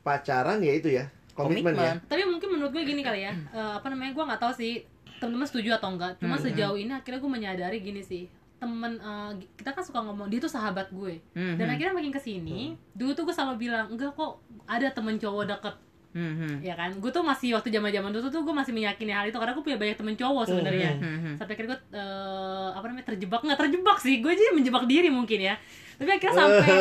pacaran 0.00 0.58
ya 0.60 0.72
itu 0.72 0.90
ya? 0.90 1.06
Komitmen, 1.32 1.72
ya. 1.72 1.96
tapi 2.04 2.28
mungkin 2.28 2.44
menurut 2.50 2.70
gue 2.70 2.84
gini 2.84 3.00
kali 3.00 3.24
ya 3.24 3.32
eh, 3.32 3.72
apa 3.72 3.88
namanya 3.88 4.12
gue 4.12 4.20
nggak 4.20 4.36
tahu 4.38 4.52
sih 4.52 4.84
teman-teman 5.16 5.48
setuju 5.48 5.70
atau 5.74 5.88
enggak 5.90 6.12
cuma 6.18 6.34
Hmm. 6.34 6.44
sejauh 6.44 6.76
ini 6.76 6.92
akhirnya 6.92 7.18
gue 7.18 7.32
menyadari 7.32 7.78
gini 7.80 8.02
sih 8.02 8.28
temen 8.62 8.92
eh, 8.94 9.30
kita 9.58 9.74
kan 9.74 9.82
suka 9.82 9.98
ngomong 9.98 10.30
dia 10.30 10.38
tuh 10.38 10.46
sahabat 10.46 10.86
gue. 10.94 11.18
Mhm. 11.34 11.58
dan 11.58 11.66
akhirnya 11.66 11.90
makin 11.90 12.14
ke 12.14 12.22
sini 12.22 12.78
dulu 12.94 13.10
tuh 13.10 13.26
gue 13.26 13.34
selalu 13.34 13.66
bilang 13.66 13.90
enggak 13.90 14.14
kok 14.14 14.38
ada 14.70 14.86
temen 14.94 15.18
cowok 15.18 15.44
deket. 15.50 15.74
Mhm. 16.12 16.60
ya 16.60 16.76
kan? 16.76 16.92
Gue 17.00 17.08
tuh 17.08 17.24
masih 17.24 17.56
waktu 17.56 17.72
zaman 17.72 17.88
zaman 17.88 18.12
dulu 18.12 18.28
tuh 18.28 18.44
gue 18.44 18.54
masih 18.54 18.70
meyakini 18.70 19.10
hal 19.10 19.24
itu 19.26 19.34
karena 19.34 19.56
gue 19.56 19.64
punya 19.64 19.80
banyak 19.80 19.96
temen 19.96 20.14
cowok 20.14 20.44
sebenarnya. 20.46 20.90
Mhm. 20.94 21.32
sampai 21.40 21.52
akhirnya 21.56 21.70
gue 21.74 21.80
eh, 21.96 22.68
apa 22.76 22.84
namanya 22.86 23.06
terjebak. 23.10 23.40
Nggak 23.42 23.60
terjebak 23.66 23.96
sih 23.98 24.14
gue 24.20 24.30
aja 24.30 24.52
menjebak 24.54 24.84
diri 24.86 25.08
mungkin 25.10 25.40
ya. 25.42 25.54
Tapi 25.96 26.10
akhirnya 26.12 26.36
sampai 26.36 26.74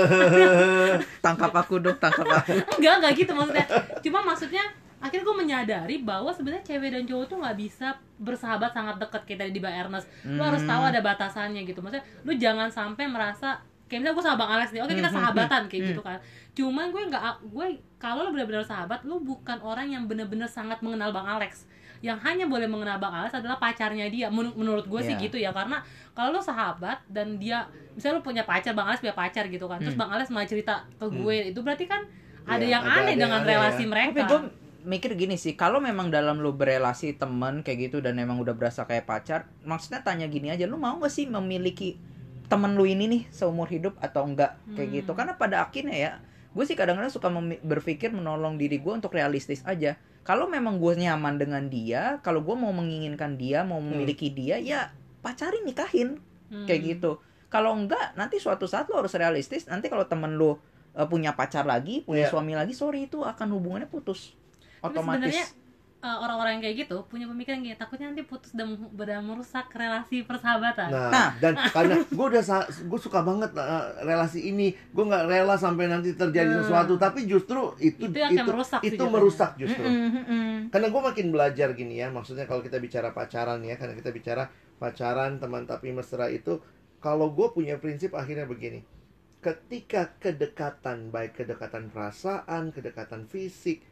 tangkap 1.25 1.53
aku 1.55 1.79
dong 1.79 1.97
tangkap 1.97 2.27
aku. 2.27 2.53
Enggak 2.77 2.93
enggak 3.01 3.13
gitu 3.17 3.31
maksudnya. 3.33 3.65
Cuma 4.03 4.19
maksudnya 4.21 4.63
akhirnya 5.01 5.25
gue 5.25 5.37
menyadari 5.37 5.95
bahwa 5.99 6.29
sebenarnya 6.29 6.63
cewek 6.63 6.89
dan 6.91 7.03
cowok 7.03 7.25
tuh 7.25 7.37
nggak 7.37 7.57
bisa 7.57 7.87
bersahabat 8.15 8.69
sangat 8.69 8.95
dekat 8.97 9.21
kayak 9.25 9.39
tadi 9.39 9.51
di 9.51 9.59
Mbak 9.59 9.73
Ernest. 9.81 10.07
Lu 10.23 10.39
harus 10.39 10.61
tahu 10.61 10.81
ada 10.85 10.99
batasannya 10.99 11.61
gitu. 11.63 11.81
Maksudnya 11.81 12.05
lu 12.21 12.31
jangan 12.35 12.69
sampai 12.69 13.05
merasa 13.05 13.57
kayak 13.85 13.99
misalnya 13.99 14.13
gue 14.13 14.23
sama 14.23 14.37
Bang 14.37 14.51
Alex 14.53 14.67
nih 14.71 14.79
oke 14.79 14.93
kita 14.93 15.09
sahabatan 15.11 15.61
kayak 15.65 15.83
gitu 15.89 16.01
kan. 16.01 16.17
Cuman 16.51 16.85
gue 16.87 17.01
nggak 17.03 17.21
gue 17.43 17.65
kalau 17.97 18.23
lu 18.23 18.31
benar-benar 18.31 18.61
sahabat 18.61 19.01
lu 19.01 19.19
bukan 19.19 19.57
orang 19.59 19.87
yang 19.87 20.05
benar-benar 20.05 20.47
sangat 20.47 20.79
mengenal 20.79 21.09
Bang 21.09 21.27
Alex. 21.27 21.65
Yang 21.99 22.17
hanya 22.23 22.45
boleh 22.45 22.65
mengenal 22.65 22.97
Bang 22.97 23.11
Alex 23.11 23.33
adalah 23.33 23.57
pacarnya 23.57 24.05
dia. 24.07 24.29
Men- 24.29 24.53
menurut 24.53 24.85
gue 24.85 25.01
sih 25.01 25.11
Iya. 25.11 25.23
gitu 25.23 25.37
ya 25.37 25.51
karena 25.51 25.81
kalau 26.11 26.31
lu 26.31 26.41
sahabat 26.41 27.01
dan 27.05 27.35
dia 27.35 27.65
misalnya 27.91 28.17
lu 28.17 28.23
punya 28.23 28.41
pacar 28.41 28.71
Bang 28.71 28.85
Alex 28.85 29.01
punya 29.01 29.13
pacar 29.13 29.45
gitu 29.47 29.65
kan 29.65 29.77
terus 29.77 29.93
Hmm. 29.93 30.05
Bang 30.05 30.11
Alex 30.13 30.29
malah 30.29 30.45
cerita 30.45 30.85
ke 30.95 31.05
gue 31.07 31.35
itu 31.49 31.59
berarti 31.59 31.85
kan 31.85 32.05
ada 32.41 32.57
Iya, 32.57 32.73
yang 32.73 32.83
ada- 32.83 32.93
aneh 32.95 33.01
ada 33.01 33.11
yang 33.11 33.21
dengan 33.21 33.39
aneh 33.39 33.49
relasi 33.51 33.83
ya. 33.83 33.87
mereka. 33.87 34.09
Tapi 34.15 34.23
gue 34.25 34.39
mikir 34.83 35.13
gini 35.13 35.35
sih 35.35 35.53
kalau 35.53 35.77
memang 35.77 36.09
dalam 36.09 36.39
lu 36.39 36.51
berelasi 36.51 37.15
temen 37.15 37.61
kayak 37.61 37.89
gitu 37.89 37.97
dan 37.99 38.17
emang 38.17 38.37
udah 38.37 38.53
berasa 38.53 38.83
kayak 38.83 39.05
pacar 39.05 39.45
maksudnya 39.61 40.01
tanya 40.01 40.25
gini 40.25 40.49
aja 40.49 40.65
lu 40.65 40.75
mau 40.75 40.97
gak 40.97 41.09
sih 41.09 41.25
memiliki 41.25 41.97
temen 42.45 42.75
lu 42.75 42.83
ini 42.83 43.07
nih 43.07 43.23
seumur 43.31 43.63
hidup 43.65 43.95
atau 44.03 44.27
enggak? 44.27 44.59
Kayak 44.75 44.87
Hmm. 44.91 44.97
gitu. 44.99 45.11
Karena 45.15 45.33
pada 45.39 45.63
akhirnya 45.63 45.95
ya 45.95 46.11
gue 46.51 46.63
sih 46.67 46.75
kadang-kadang 46.75 47.07
suka 47.07 47.31
berpikir 47.63 48.11
menolong 48.11 48.59
diri 48.59 48.75
gue 48.75 48.91
untuk 48.91 49.15
realistis 49.15 49.63
aja. 49.63 49.95
Kalau 50.21 50.51
memang 50.51 50.75
gue 50.75 50.99
nyaman 50.99 51.39
dengan 51.39 51.63
dia 51.71 52.19
kalau 52.19 52.43
gue 52.43 52.51
mau 52.59 52.75
menginginkan 52.75 53.39
dia 53.39 53.63
mau 53.63 53.79
memiliki 53.79 54.27
dia 54.29 54.59
ya 54.59 54.91
pacarin 55.23 55.63
nikahin. 55.63 56.19
Hmm. 56.51 56.67
kayak 56.67 56.99
gitu. 56.99 57.23
Kalau 57.47 57.71
enggak 57.71 58.11
nanti 58.19 58.35
suatu 58.35 58.67
saat 58.67 58.91
lo 58.91 58.99
harus 58.99 59.15
realistis. 59.15 59.63
Nanti 59.71 59.87
kalau 59.87 60.03
temen 60.03 60.35
lu 60.35 60.59
eh, 60.91 61.07
punya 61.07 61.31
pacar 61.31 61.63
lagi 61.63 62.03
punya 62.03 62.27
Iya. 62.27 62.35
suami 62.35 62.51
lagi 62.51 62.75
sorry 62.75 63.07
itu 63.07 63.23
akan 63.23 63.47
hubungannya 63.55 63.87
putus 63.87 64.35
otomatis 64.81 65.29
sebenarnya 65.31 65.45
eh, 66.01 66.17
orang-orang 66.17 66.51
yang 66.57 66.63
kayak 66.65 66.77
gitu 66.81 66.97
punya 67.05 67.29
pemikiran 67.29 67.61
gini 67.61 67.77
takutnya 67.77 68.09
nanti 68.09 68.25
putus 68.25 68.57
dan 68.57 68.73
dan 68.97 69.21
merusak 69.21 69.69
relasi 69.69 70.25
persahabatan 70.25 70.89
Nah, 70.89 71.09
Nah. 71.13 71.29
dan 71.37 71.53
karena 71.69 72.01
gue 72.01 72.25
udah 72.33 72.41
gue 72.65 72.99
suka 72.99 73.21
banget 73.21 73.53
uh, 73.53 74.01
relasi 74.01 74.49
ini, 74.49 74.73
gue 74.73 75.03
nggak 75.05 75.29
rela 75.29 75.53
sampai 75.53 75.85
nanti 75.85 76.17
terjadi 76.17 76.57
Hmm. 76.57 76.65
sesuatu, 76.65 76.97
tapi 76.97 77.29
justru 77.29 77.77
itu 77.77 78.09
Itu 78.09 78.17
yang 78.17 78.33
akan 78.33 78.45
merusak 78.49 78.81
itu 78.81 79.03
merusak 79.05 79.51
justru. 79.61 79.85
Mm-mm, 79.85 80.09
mm-mm. 80.25 80.53
Karena 80.73 80.87
gue 80.89 81.01
makin 81.05 81.27
belajar 81.29 81.69
gini 81.77 82.01
ya, 82.01 82.09
maksudnya 82.09 82.49
kalau 82.49 82.65
kita 82.65 82.81
bicara 82.81 83.13
pacaran 83.13 83.61
ya, 83.61 83.77
karena 83.77 83.93
kita 83.93 84.09
bicara 84.09 84.49
pacaran 84.81 85.37
teman 85.37 85.69
tapi 85.69 85.93
mesra 85.93 86.33
itu, 86.33 86.57
kalau 86.97 87.29
gue 87.29 87.45
punya 87.53 87.77
prinsip 87.77 88.17
akhirnya 88.17 88.49
begini, 88.49 88.81
ketika 89.37 90.17
kedekatan 90.17 91.13
baik 91.13 91.37
kedekatan 91.37 91.93
perasaan, 91.93 92.73
kedekatan 92.73 93.29
fisik, 93.29 93.85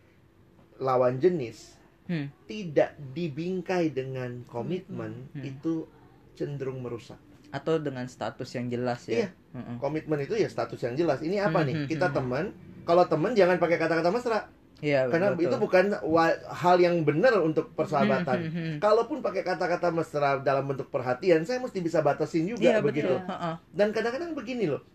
lawan 0.79 1.17
jenis 1.17 1.75
Hmm. 2.03 2.25
tidak 2.43 2.97
dibingkai 3.13 3.91
dengan 3.91 4.41
komitmen 4.43 5.29
Hmm. 5.29 5.45
itu 5.45 5.85
cenderung 6.33 6.81
merusak. 6.81 7.19
atau 7.49 7.77
dengan 7.77 8.05
status 8.05 8.45
yang 8.51 8.69
jelas 8.69 9.05
Iya. 9.05 9.25
ya 9.25 9.29
Mm-mm. 9.51 9.75
Komitmen 9.77 10.21
itu 10.21 10.33
ya 10.33 10.45
status 10.45 10.77
yang 10.79 10.93
jelas. 10.93 11.17
Ini 11.19 11.41
apa 11.43 11.59
Hmm, 11.59 11.65
nih? 11.65 11.75
hmm, 11.75 11.87
Kita 11.87 12.07
hmm. 12.07 12.15
teman. 12.15 12.45
Kalau 12.83 13.03
teman 13.03 13.33
jangan 13.33 13.57
pakai 13.57 13.75
kata-kata 13.75 14.05
mesra, 14.07 14.39
Iya, 14.79 15.09
karena 15.09 15.33
betul. 15.33 15.43
itu 15.43 15.55
bukan 15.57 15.85
wa- 16.05 16.39
hal 16.47 16.77
yang 16.77 17.01
benar 17.01 17.33
untuk 17.39 17.73
persahabatan. 17.73 18.37
Hmm, 18.39 18.51
hmm, 18.51 18.65
hmm. 18.67 18.77
Kalaupun 18.77 19.19
pakai 19.19 19.41
kata-kata 19.41 19.89
mesra 19.89 20.37
dalam 20.39 20.63
bentuk 20.63 20.87
perhatian, 20.87 21.41
saya 21.41 21.57
mesti 21.57 21.79
bisa 21.79 21.99
batasin 21.99 22.45
juga 22.45 22.69
Iya 22.69 22.77
begitu. 22.79 23.09
betul. 23.11 23.65
Dan 23.67 23.87
kadang-kadang 23.89 24.31
begini 24.31 24.69
loh. 24.69 24.85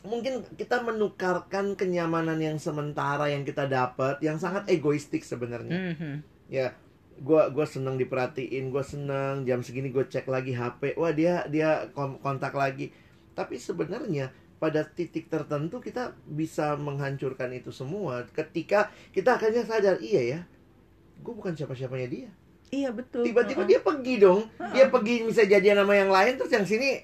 Mungkin 0.00 0.44
kita 0.56 0.80
menukarkan 0.80 1.76
kenyamanan 1.76 2.40
yang 2.40 2.56
sementara 2.56 3.28
yang 3.28 3.44
kita 3.44 3.64
dapat 3.64 4.16
yang 4.20 4.36
sangat 4.36 4.64
egoistik 4.66 5.20
sebenarnya. 5.20 5.94
Mhm. 5.94 6.12
Ya, 6.48 6.72
gua 7.20 7.52
gua 7.52 7.68
seneng 7.68 7.96
diperhatiin, 7.96 8.68
gua 8.68 8.80
seneng 8.80 9.44
jam 9.44 9.60
segini 9.60 9.88
gue 9.88 10.02
cek 10.02 10.24
lagi 10.24 10.56
HP. 10.56 10.96
Wah, 10.96 11.12
dia 11.12 11.44
dia 11.46 11.92
kon- 11.92 12.16
kontak 12.18 12.56
lagi. 12.56 12.90
Tapi 13.32 13.56
sebenarnya 13.56 14.32
pada 14.56 14.84
titik 14.84 15.32
tertentu 15.32 15.80
kita 15.80 16.12
bisa 16.28 16.76
menghancurkan 16.76 17.48
itu 17.50 17.72
semua 17.72 18.28
ketika 18.28 18.92
kita 19.08 19.40
akhirnya 19.40 19.64
sadar 19.64 19.96
iya 20.04 20.36
ya 20.36 20.40
gue 21.16 21.32
bukan 21.32 21.56
siapa-siapanya 21.56 22.08
dia 22.12 22.28
Iya 22.68 22.92
betul. 22.92 23.24
tiba-tiba 23.24 23.64
Heeh. 23.64 23.70
dia 23.72 23.80
pergi 23.80 24.14
dong 24.20 24.44
dia 24.70 24.92
pergi 24.92 25.24
bisa 25.24 25.48
jadian 25.48 25.80
sama 25.80 25.96
yang 25.96 26.12
lain 26.12 26.36
terus 26.36 26.52
yang 26.52 26.68
sini 26.68 27.02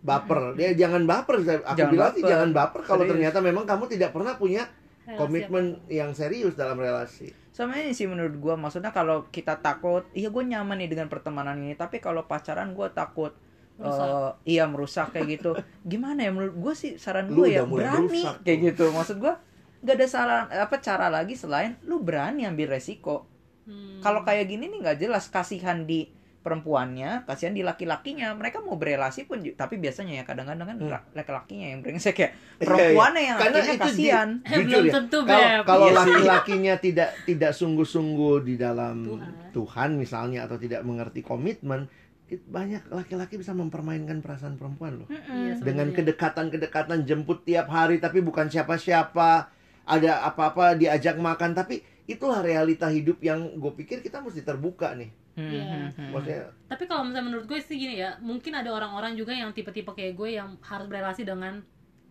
baper 0.00 0.54
dia 0.54 0.72
jangan 0.74 1.04
baper 1.04 1.36
Saya- 1.40 1.60
aku 1.62 1.76
Jangan 1.76 1.92
bilang 1.92 2.10
sih 2.10 2.20
baper. 2.20 2.30
jangan 2.30 2.50
baper 2.50 2.80
kalau 2.82 2.98
Serius. 3.00 3.12
ternyata 3.12 3.38
memang 3.40 3.64
kamu 3.64 3.84
tidak 3.86 4.10
pernah 4.10 4.34
punya 4.34 4.64
Relasi 5.02 5.18
komitmen 5.18 5.64
yang 5.86 6.10
serius 6.10 6.54
dalam 6.54 6.76
relasi 6.76 7.28
sama 7.50 7.76
ini 7.76 7.90
sih 7.90 8.06
menurut 8.06 8.36
gua 8.36 8.54
maksudnya 8.54 8.88
kalau 8.88 9.28
kita 9.28 9.58
takut 9.58 10.06
iya 10.12 10.28
gue 10.28 10.40
nyaman 10.40 10.76
nih 10.76 10.88
dengan 10.88 11.06
pertemanan 11.06 11.58
ini 11.58 11.74
tapi 11.74 11.98
kalau 11.98 12.24
pacaran 12.24 12.70
gua 12.70 12.88
takut 12.88 13.34
Merusak. 13.74 14.06
eh, 14.06 14.30
iya 14.46 14.64
merusak 14.64 15.06
kayak 15.10 15.26
gitu 15.34 15.52
gimana 15.90 16.20
ya 16.20 16.30
menurut 16.30 16.54
gue 16.54 16.74
sih 16.74 16.90
saran 16.94 17.28
gue 17.28 17.48
ya 17.50 17.64
berani 17.64 18.06
merusak 18.08 18.40
kayak 18.40 18.56
tuh. 18.56 18.66
gitu 18.66 18.84
maksud 18.90 19.16
gua 19.18 19.34
nggak 19.80 19.94
ada 19.94 20.06
saran 20.06 20.44
apa 20.48 20.76
cara 20.78 21.06
lagi 21.08 21.32
selain 21.34 21.76
lu 21.82 21.98
berani 21.98 22.44
ambil 22.44 22.70
resiko 22.70 23.28
Hmm. 23.60 24.00
kalau 24.00 24.20
kayak 24.20 24.46
gini 24.46 24.66
nih 24.66 24.80
nggak 24.80 24.98
jelas 24.98 25.26
kasihan 25.26 25.84
di 25.84 26.08
perempuannya 26.40 27.24
kasihan 27.24 27.52
di 27.52 27.60
laki-lakinya 27.60 28.32
mereka 28.32 28.58
mau 28.58 28.74
berelasi 28.74 29.24
pun 29.24 29.44
tapi 29.52 29.76
biasanya 29.76 30.14
ya 30.14 30.24
kadang-kadang 30.24 30.66
kan 30.66 30.76
Hmm. 30.78 30.88
la- 30.88 31.06
laki-lakinya 31.14 31.66
yang 31.68 31.80
brengsek 31.80 32.16
ya 32.18 32.28
Iya, 32.28 32.32
perempuannya 32.60 33.18
iya. 33.18 33.26
yang 33.26 33.38
Karena 33.38 33.58
akhirnya 33.58 33.78
kasihan 33.78 34.28
belum 34.64 34.82
ya, 34.82 34.92
tentu, 34.94 35.18
kalau 35.22 35.48
kalau 35.62 35.86
Iya 35.86 35.96
laki-lakinya 36.00 36.74
tidak 36.76 37.10
tidak 37.22 37.52
sungguh-sungguh 37.52 38.34
di 38.42 38.54
dalam 38.56 38.96
Tuhan. 39.04 39.32
Tuhan. 39.52 39.90
misalnya 39.94 40.40
atau 40.42 40.56
tidak 40.56 40.80
mengerti 40.80 41.20
komitmen 41.20 41.84
it- 42.26 42.46
banyak 42.46 42.88
laki-laki 42.88 43.36
bisa 43.36 43.52
mempermainkan 43.52 44.18
perasaan 44.18 44.54
perempuan 44.54 44.96
loh 44.96 45.08
Iya, 45.08 45.58
dengan 45.58 45.88
sebenarnya. 45.88 45.96
kedekatan-kedekatan 46.16 46.98
jemput 47.02 47.42
tiap 47.42 47.68
hari 47.68 47.96
tapi 47.96 48.20
bukan 48.20 48.46
siapa-siapa 48.46 49.52
ada 49.82 50.12
apa-apa 50.22 50.72
diajak 50.74 51.16
makan 51.16 51.52
tapi 51.52 51.82
itulah 52.10 52.40
realita 52.42 52.90
hidup 52.90 53.18
yang 53.22 53.40
gue 53.54 53.72
pikir 53.78 54.02
kita 54.02 54.18
mesti 54.20 54.42
terbuka 54.42 54.92
nih 54.98 55.10
Hmm, 55.30 55.46
Iya. 55.46 55.62
hmm, 55.62 55.88
hmm. 55.94 56.08
maksudnya 56.10 56.40
Tapi 56.66 56.84
kalau 56.90 57.02
misalnya 57.06 57.26
menurut 57.30 57.46
gue 57.46 57.58
sih 57.62 57.78
gini 57.78 58.02
ya, 58.02 58.18
mungkin 58.20 58.50
ada 58.50 58.66
orang-orang 58.74 59.14
juga 59.14 59.30
yang 59.30 59.54
tipe-tipe 59.54 59.88
kayak 59.94 60.18
gue 60.18 60.28
yang 60.34 60.58
harus 60.60 60.86
berelasi 60.90 61.22
dengan 61.22 61.62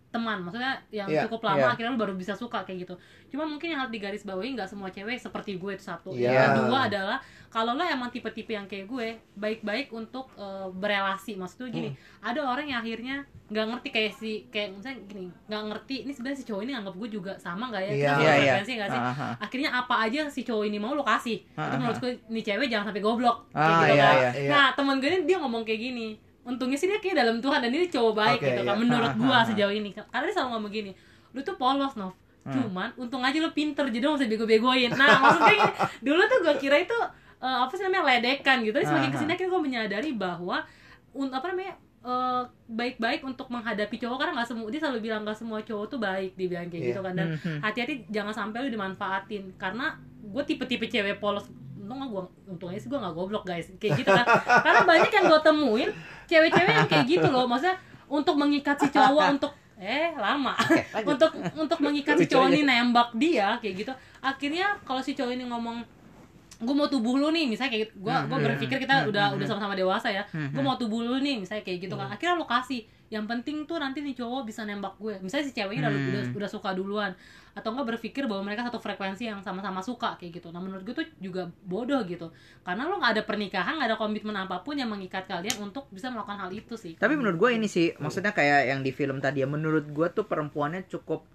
teman, 0.10 0.42
maksudnya 0.42 0.74
yang 0.89 1.06
Iya, 1.06 1.25
cukup 1.25 1.46
lama 1.46 1.62
iya. 1.62 1.70
akhirnya 1.70 1.94
lu 1.94 2.00
baru 2.00 2.13
bisa 2.13 2.34
suka 2.34 2.62
kayak 2.62 2.84
gitu. 2.84 2.96
Cuma 3.30 3.46
mungkin 3.46 3.70
yang 3.70 3.80
harus 3.80 3.94
digaris 3.94 4.24
bawahi 4.24 4.54
nggak 4.54 4.66
semua 4.66 4.89
cewek 4.89 5.16
seperti 5.16 5.56
gue 5.56 5.72
itu 5.72 5.84
satu. 5.84 6.10
Iya. 6.12 6.34
Yang 6.34 6.51
kedua 6.60 6.80
adalah 6.84 7.18
kalau 7.48 7.74
lo 7.74 7.82
emang 7.82 8.10
tipe-tipe 8.10 8.50
yang 8.50 8.66
kayak 8.66 8.86
gue, 8.86 9.08
baik-baik 9.34 9.89
untuk 9.92 10.34
eh, 10.34 10.68
berelasi. 10.72 11.34
Maksudnya 11.34 11.70
gini, 11.70 11.89
Hmm. 11.89 12.25
ada 12.25 12.42
orang 12.44 12.66
yang 12.66 12.80
akhirnya 12.80 13.22
nggak 13.46 13.66
ngerti 13.68 13.88
kayak 13.89 14.12
si 14.13 14.32
kayak 14.48 14.70
misalnya 14.72 14.98
gini, 15.06 15.25
nggak 15.46 15.63
ngerti 15.68 15.96
ini 16.00 16.12
sebenarnya 16.12 16.38
si 16.38 16.46
cowok 16.46 16.62
ini 16.63 16.74
anggap 16.75 16.94
gue 16.96 17.10
juga 17.12 17.34
sama 17.36 17.63
nggak 17.68 17.82
ya? 17.84 17.92
Iya. 17.92 18.10
Kita 18.12 18.34
frekuensi 18.36 18.74
nggak 18.75 18.89
sih? 18.89 19.01
Aha. 19.01 19.28
akhirnya 19.39 19.70
apa 19.72 19.96
aja 20.00 20.22
si 20.28 20.42
cowok 20.44 20.66
ini 20.66 20.78
mau 20.78 20.94
lo 20.94 21.01
kasih 21.01 21.38
Ah, 21.54 21.66
itu 21.68 21.75
menurut 21.78 21.98
gue 21.98 22.12
nih 22.30 22.44
cewek 22.44 22.68
jangan 22.68 22.86
sampai 22.88 23.01
goblok 23.01 23.38
kayak 23.48 23.58
Ah, 23.58 23.70
gitu 23.80 23.86
iya, 23.89 24.04
kan 24.04 24.16
iya. 24.16 24.30
Iya. 24.36 24.50
nah 24.51 24.66
temen 24.72 24.96
gue 24.98 25.08
ini 25.08 25.20
dia 25.24 25.38
ngomong 25.38 25.62
kayak 25.63 25.82
gini 25.84 26.08
untungnya 26.41 26.75
sih 26.75 26.88
dia 26.88 26.98
kayak 26.98 27.19
dalam 27.19 27.38
Tuhan 27.38 27.60
dan 27.60 27.69
ini 27.69 27.88
cowok 27.88 28.13
baik 28.13 28.39
Oke, 28.39 28.48
gitu 28.48 28.62
kan 28.63 28.75
iya. 28.75 28.81
menurut 28.81 29.13
gue 29.13 29.31
ah. 29.31 29.43
sejauh 29.43 29.72
ini 29.72 29.89
karena 29.91 30.24
dia 30.24 30.34
selalu 30.34 30.50
ngomong 30.51 30.72
gini 30.72 30.91
lu 31.29 31.39
tuh 31.41 31.55
polos 31.55 31.96
Nov 31.96 32.13
Hmm. 32.39 32.55
cuman 32.55 32.89
untung 32.96 33.19
aja 33.19 33.36
lu 33.36 33.51
pinter 33.51 33.84
jadi 33.86 34.00
lu 34.00 34.15
gak 34.15 34.24
usah 34.24 34.29
bego-begoin 34.31 34.89
nah 34.96 35.12
maksudnya 35.22 35.60
gini, 35.60 35.72
dulu 36.01 36.22
tuh 36.24 36.39
gue 36.39 36.55
kira 36.58 36.79
itu 36.79 36.96
eh, 37.38 37.58
apa 37.60 37.69
sih 37.69 37.84
namanya 37.84 38.15
ledekan 38.15 38.63
gitu 38.63 38.72
tapi 38.72 38.88
semakin 38.88 39.10
ke 39.12 39.17
sini 39.19 39.31
akhirnya 39.36 39.51
gue 39.51 39.62
menyadari 39.62 40.12
bahwa 40.15 40.58
un, 41.12 41.27
apa 41.29 41.51
namanya 41.51 41.75
eh, 42.00 42.41
baik-baik 42.65 43.22
untuk 43.22 43.51
menghadapi 43.51 43.91
cowok 44.00 44.17
karena 44.17 44.34
nggak 44.39 44.50
semua 44.50 44.72
dia 44.72 44.79
selalu 44.79 45.00
bilang 45.03 45.22
nggak 45.22 45.36
semua 45.38 45.60
cowok 45.62 45.86
tuh 45.91 46.00
baik 46.00 46.31
dia 46.34 46.48
bilang 46.48 46.67
kayak 46.67 46.79
Iya. 46.79 46.89
gitu 46.89 47.01
kan 47.03 47.13
dan 47.13 47.27
Hmm, 47.27 47.39
hmm. 47.43 47.60
hati-hati 47.60 47.93
jangan 48.08 48.34
sampai 48.34 48.58
lu 48.65 48.69
dimanfaatin 48.72 49.43
karena 49.60 49.86
gue 50.24 50.43
tipe-tipe 50.48 50.88
cewek 50.88 51.19
polos 51.19 51.46
untung 51.89 52.05
gue 52.05 52.24
untungnya 52.46 52.77
sih 52.77 52.86
gue 52.86 53.00
nggak 53.01 53.15
goblok 53.17 53.43
guys. 53.50 53.65
Kayak 53.81 54.05
gitu 54.05 54.10
kan. 54.13 54.25
Karena 54.46 54.81
banyak 54.86 55.10
yang 55.10 55.25
gue 55.25 55.41
temuin 55.41 55.89
cewek-cewek 56.29 56.74
yang 56.77 56.89
kayak 56.89 57.05
gitu 57.10 57.27
loh. 57.34 57.50
Maksudnya 57.50 57.81
untuk 58.05 58.38
mengikat 58.38 58.77
si 58.77 58.93
cowok 58.93 59.25
untuk 59.34 59.51
eh 59.81 60.13
lama. 60.13 60.53
Untuk 61.01 61.31
untuk 61.58 61.79
mengikat 61.81 62.22
si 62.22 62.29
cowok 62.29 62.53
ini 62.53 62.62
nembak 62.62 63.17
dia 63.17 63.58
kayak 63.58 63.74
gitu. 63.81 63.93
Akhirnya 64.22 64.77
kalau 64.86 65.01
si 65.01 65.17
cowok 65.17 65.34
ini 65.34 65.50
ngomong 65.50 65.81
gue 66.60 66.75
mau 66.75 66.91
tubuh 66.91 67.15
lu 67.15 67.31
nih 67.34 67.50
misalnya 67.50 67.74
kayak 67.74 67.84
gitu. 67.89 67.93
Gue 68.05 68.13
Hmm, 68.13 68.27
gue 68.29 68.38
hmm, 68.38 68.48
berpikir 68.53 68.77
kita 68.84 68.96
hmm, 69.01 69.10
udah 69.10 69.25
hmm, 69.31 69.36
udah 69.41 69.46
sama-sama 69.50 69.74
dewasa 69.74 70.13
ya. 70.13 70.24
Gue 70.29 70.62
mau 70.62 70.77
tubuh 70.77 71.01
lu 71.01 71.17
nih 71.17 71.41
misalnya 71.41 71.65
kayak 71.65 71.89
gitu 71.89 71.96
kan. 71.98 72.13
Akhirnya 72.13 72.38
lo 72.38 72.46
kasih. 72.46 72.86
Yang 73.10 73.25
penting 73.25 73.58
tuh 73.65 73.81
nanti 73.81 74.05
nih 74.05 74.13
cowok 74.13 74.46
bisa 74.46 74.67
nembak 74.69 74.93
gue. 75.01 75.17
Misalnya 75.24 75.50
si 75.50 75.53
ceweknya 75.58 75.89
udah, 75.89 75.91
udah 75.98 76.24
udah 76.38 76.50
suka 76.51 76.69
duluan 76.77 77.15
atau 77.53 77.70
enggak 77.72 77.98
berpikir 77.98 78.25
bahwa 78.25 78.46
mereka 78.46 78.65
satu 78.65 78.77
frekuensi 78.77 79.25
yang 79.25 79.41
sama-sama 79.41 79.82
suka 79.82 80.15
kayak 80.15 80.39
gitu 80.39 80.50
nah 80.50 80.62
menurut 80.62 80.82
gue 80.82 80.94
tuh 80.94 81.08
juga 81.18 81.50
bodoh 81.63 82.00
gitu 82.03 82.29
karena 82.62 82.86
lo 82.86 82.98
nggak 82.98 83.13
ada 83.20 83.24
pernikahan 83.25 83.77
nggak 83.77 83.89
ada 83.89 83.98
komitmen 83.98 84.36
apa 84.36 84.62
pun 84.62 84.77
yang 84.77 84.88
mengikat 84.88 85.25
kalian 85.25 85.58
untuk 85.60 85.89
bisa 85.89 86.10
melakukan 86.10 86.39
hal 86.39 86.51
itu 86.51 86.75
sih 86.75 86.94
Tapi 86.96 87.13
menurut 87.18 87.38
gue 87.38 87.50
ini 87.58 87.65
sih, 87.65 87.94
maksudnya 87.98 88.32
kayak 88.32 88.70
yang 88.70 88.79
di 88.82 88.91
film 88.91 89.18
tadi 89.18 89.41
ya, 89.41 89.48
menurut 89.48 89.86
gue 89.86 90.08
tuh 90.10 90.25
perempuannya 90.25 90.86
cukup 90.86 91.25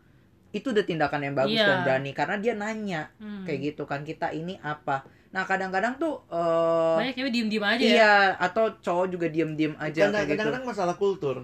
itu 0.50 0.70
udah 0.70 0.86
tindakan 0.86 1.20
yang 1.20 1.34
bagus 1.34 1.58
Iya. 1.58 1.66
dan 1.66 1.78
berani 1.82 2.10
karena 2.14 2.36
dia 2.38 2.54
nanya 2.54 3.02
Hmm. 3.18 3.42
kayak 3.42 3.74
gitu 3.74 3.82
kan 3.84 4.06
kita 4.06 4.30
ini 4.30 4.54
apa. 4.62 5.02
Nah 5.34 5.42
kadang-kadang 5.42 5.98
tuh 5.98 6.22
eh, 6.30 6.94
banyak 7.02 7.14
cewek 7.18 7.32
diem 7.34 7.48
diem 7.50 7.64
aja 7.66 7.82
ya 7.82 7.90
iya 7.90 8.14
atau 8.38 8.70
cowok 8.78 9.06
juga 9.10 9.26
diem-diem 9.26 9.74
aja 9.74 10.06
gitu. 10.06 10.14
kadang-kadang 10.14 10.62
masalah 10.62 10.94
kultur 10.94 11.42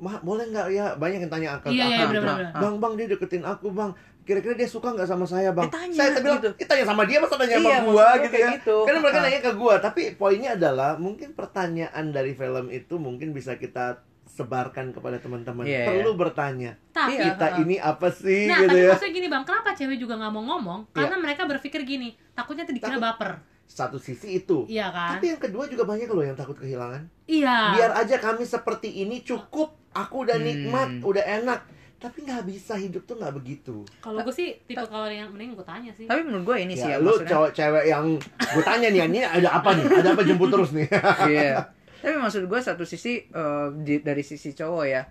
Ma, 0.00 0.16
boleh 0.18 0.48
nggak 0.48 0.66
ya 0.70 0.96
banyak 0.96 1.20
yang 1.20 1.28
tanya 1.28 1.60
ke 1.60 1.68
iya 1.68 1.84
iya 1.84 1.96
aku, 2.00 2.16
benar-benar 2.16 2.40
Ah. 2.48 2.58
bang 2.58 2.74
bang 2.76 2.92
dia 2.96 3.06
deketin 3.06 3.44
aku 3.44 3.68
bang 3.68 3.90
kira-kira 4.22 4.54
dia 4.54 4.64
suka 4.66 4.88
nggak 4.90 5.04
sama 5.04 5.24
saya 5.24 5.52
bang 5.52 5.66
Eh, 5.66 5.70
tanya, 5.70 5.98
saya 5.98 6.10
bilang 6.18 6.40
gitu. 6.40 6.50
kita 6.56 6.70
tanya 6.70 6.86
sama 6.86 7.02
dia 7.04 7.18
masa 7.18 7.36
tanya 7.36 7.52
Iya, 7.52 7.60
sama 7.60 7.68
gua 7.84 7.92
gua 7.92 8.08
gitu 8.22 8.36
ya 8.38 8.48
gitu. 8.54 8.76
karena 8.82 8.98
mereka 8.98 9.18
nanya 9.20 9.40
ke 9.40 9.52
gua 9.54 9.74
tapi 9.76 10.02
poinnya 10.14 10.50
adalah 10.54 10.96
mungkin 10.96 11.28
pertanyaan 11.30 12.04
dari 12.08 12.32
film 12.32 12.66
itu 12.70 12.94
mungkin 12.96 13.30
bisa 13.30 13.54
kita 13.54 14.00
sebarkan 14.26 14.90
kepada 14.90 15.18
teman-teman 15.18 15.64
Iya, 15.64 15.84
perlu 15.86 16.14
bertanya 16.14 16.80
tapi 16.88 17.12
Iya. 17.14 17.24
kita 17.26 17.46
ini 17.60 17.76
apa 17.76 18.08
sih 18.08 18.46
Nah, 18.46 18.56
gitu 18.58 18.70
tapi 18.70 18.78
ya 18.78 18.88
maksudnya 18.88 19.12
gini 19.12 19.28
bang, 19.28 19.44
kenapa 19.44 19.68
cewek 19.72 19.96
juga 19.96 20.14
nggak 20.16 20.30
mau 20.30 20.44
ngomong? 20.46 20.80
Karena 20.90 21.16
mereka 21.16 21.44
berpikir 21.44 21.80
gini, 21.82 22.08
takutnya 22.30 22.64
dikira 22.64 22.94
Takut. 22.94 23.04
baper. 23.04 23.32
satu 23.66 23.96
sisi 23.96 24.34
itu 24.36 24.66
Iya 24.66 24.90
kan? 24.90 25.14
tapi 25.14 25.30
yang 25.30 25.38
kedua 25.38 25.62
juga 25.64 25.86
banyak 25.86 26.06
loh 26.06 26.24
yang 26.24 26.34
takut 26.34 26.58
kehilangan 26.58 27.06
Iya. 27.24 27.56
biar 27.72 27.90
aja 27.96 28.18
kami 28.18 28.42
seperti 28.42 28.90
ini 28.98 29.22
cukup 29.22 29.78
aku 29.92 30.22
udah 30.22 30.36
Hmm. 30.36 30.46
nikmat 30.46 30.90
udah 31.00 31.20
enak 31.22 31.60
tapi 31.96 32.22
nggak 32.22 32.42
bisa 32.44 32.74
hidup 32.74 33.04
tuh 33.04 33.14
nggak 33.14 33.34
begitu 33.34 33.84
Kalau 33.98 34.18
gue 34.18 34.30
sih 34.30 34.56
tipe 34.62 34.80
kalau 34.80 35.04
yang 35.04 35.28
mending 35.28 35.52
gue 35.52 35.62
tanya 35.62 35.92
sih. 35.92 36.04
Tapi 36.04 36.20
menurut 36.22 36.44
gue 36.46 36.56
ini 36.58 36.72
sih 36.72 36.86
ya, 36.86 36.96
ya, 36.96 36.98
lu 36.98 37.12
maksudnya. 37.12 37.28
cowok 37.30 37.50
cewek 37.52 37.84
yang 37.86 38.04
gue 38.48 38.62
tanya 38.62 38.88
nih 38.88 39.00
ini 39.04 39.18
ada 39.20 39.48
apa 39.52 39.68
nih 39.72 39.84
ada 39.94 40.08
apa 40.10 40.22
jemput 40.22 40.48
terus 40.48 40.70
nih 40.72 40.88
Iya. 41.28 41.60
Tapi 42.00 42.16
maksud 42.16 42.42
gue 42.42 42.56
satu 42.58 42.82
sisi 42.82 43.20
eh, 43.22 43.66
di- 43.78 44.00
dari 44.00 44.22
sisi 44.22 44.50
cowok 44.50 44.84
ya. 44.86 45.04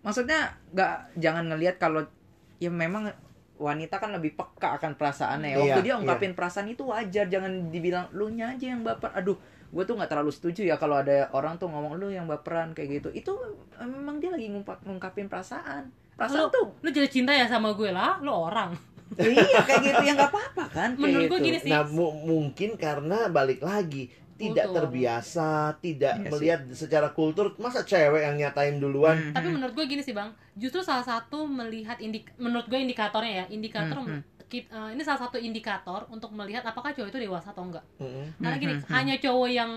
Maksudnya 0.00 0.40
nggak 0.68 0.92
jangan 1.16 1.46
ngelihat 1.46 1.78
kalau 1.78 2.02
ya 2.58 2.66
memang 2.68 3.06
wanita 3.54 3.94
kan 3.96 4.10
lebih 4.10 4.34
peka 4.34 4.74
akan 4.74 4.98
perasaannya 4.98 5.48
ya. 5.48 5.56
Waktu 5.56 5.78
Iya, 5.78 5.84
dia 5.84 5.94
ungkapin 5.96 6.34
perasaan 6.34 6.66
itu 6.66 6.82
wajar, 6.84 7.30
jangan 7.30 7.70
dibilang 7.70 8.10
lu 8.10 8.26
nya 8.28 8.50
aja 8.50 8.66
yang 8.68 8.82
baper. 8.82 9.14
Aduh, 9.14 9.38
gue 9.72 9.82
tuh 9.82 9.94
nggak 9.94 10.06
terlalu 10.06 10.28
setuju 10.28 10.62
ya 10.64 10.76
kalau 10.76 10.96
ada 10.96 11.32
orang 11.32 11.56
tuh 11.56 11.66
ngomong 11.66 11.96
lu 11.96 12.08
yang 12.08 12.24
baperan 12.24 12.70
kayak 12.70 13.00
gitu. 13.00 13.08
Itu 13.10 13.32
eh, 13.72 13.88
memang 13.88 14.20
dia 14.20 14.28
lagi 14.28 14.46
ngumpa- 14.46 14.84
ngungkapin 14.84 15.26
perasaan. 15.26 15.88
Perasaan 16.12 16.44
Lu, 16.44 16.52
tuh 16.52 16.66
lu 16.78 16.88
jadi 16.88 17.08
cinta 17.08 17.32
ya 17.32 17.44
sama 17.46 17.72
gue 17.72 17.88
lah, 17.88 18.20
lu 18.20 18.28
orang. 18.28 18.76
iya 19.18 19.60
kayak 19.62 19.80
gitu 19.82 20.02
ya 20.02 20.12
nggak 20.14 20.28
apa-apa 20.28 20.64
kan. 20.68 20.90
kayak 20.90 20.98
Menurut 20.98 21.24
gue 21.26 21.38
gitu. 21.38 21.46
gini 21.46 21.58
sih. 21.58 21.68
nah 21.68 21.82
mu- 21.82 22.16
mungkin 22.22 22.76
karena 22.76 23.28
balik 23.28 23.60
lagi 23.60 24.08
tidak 24.34 24.66
Kultur. 24.66 24.76
terbiasa 24.82 25.50
tidak 25.78 26.14
Iya 26.14 26.22
sih. 26.22 26.30
melihat 26.30 26.60
secara 26.72 27.08
kultur 27.10 27.52
masa 27.56 27.80
cewek 27.82 28.22
yang 28.22 28.34
nyatain 28.34 28.76
duluan 28.76 29.14
Hmm, 29.14 29.32
Tapi 29.32 29.46
hmm. 29.46 29.54
menurut 29.54 29.74
gue 29.74 29.86
gini 29.86 30.00
sih 30.00 30.10
bang, 30.10 30.28
justru 30.54 30.80
salah 30.80 31.02
satu 31.02 31.44
melihat 31.44 31.96
indik, 31.98 32.32
menurut 32.36 32.66
gue 32.66 32.76
indikatornya 32.76 33.32
ya, 33.38 33.46
indikator 33.48 34.00
Hmm, 34.00 34.24
kit- 34.52 34.68
eh, 34.68 34.88
ini 34.92 35.00
salah 35.00 35.24
satu 35.24 35.40
indikator 35.40 36.04
untuk 36.12 36.28
melihat 36.36 36.60
apakah 36.62 36.92
cowok 36.92 37.08
itu 37.08 37.24
dewasa 37.24 37.56
atau 37.56 37.64
enggak. 37.64 37.84
Mm-mm. 37.96 38.36
Karena 38.36 38.56
gini, 38.60 38.74
Hmm, 38.76 38.84
hmm, 38.84 38.92
hanya 38.92 39.14
cowok 39.16 39.48
yang 39.48 39.72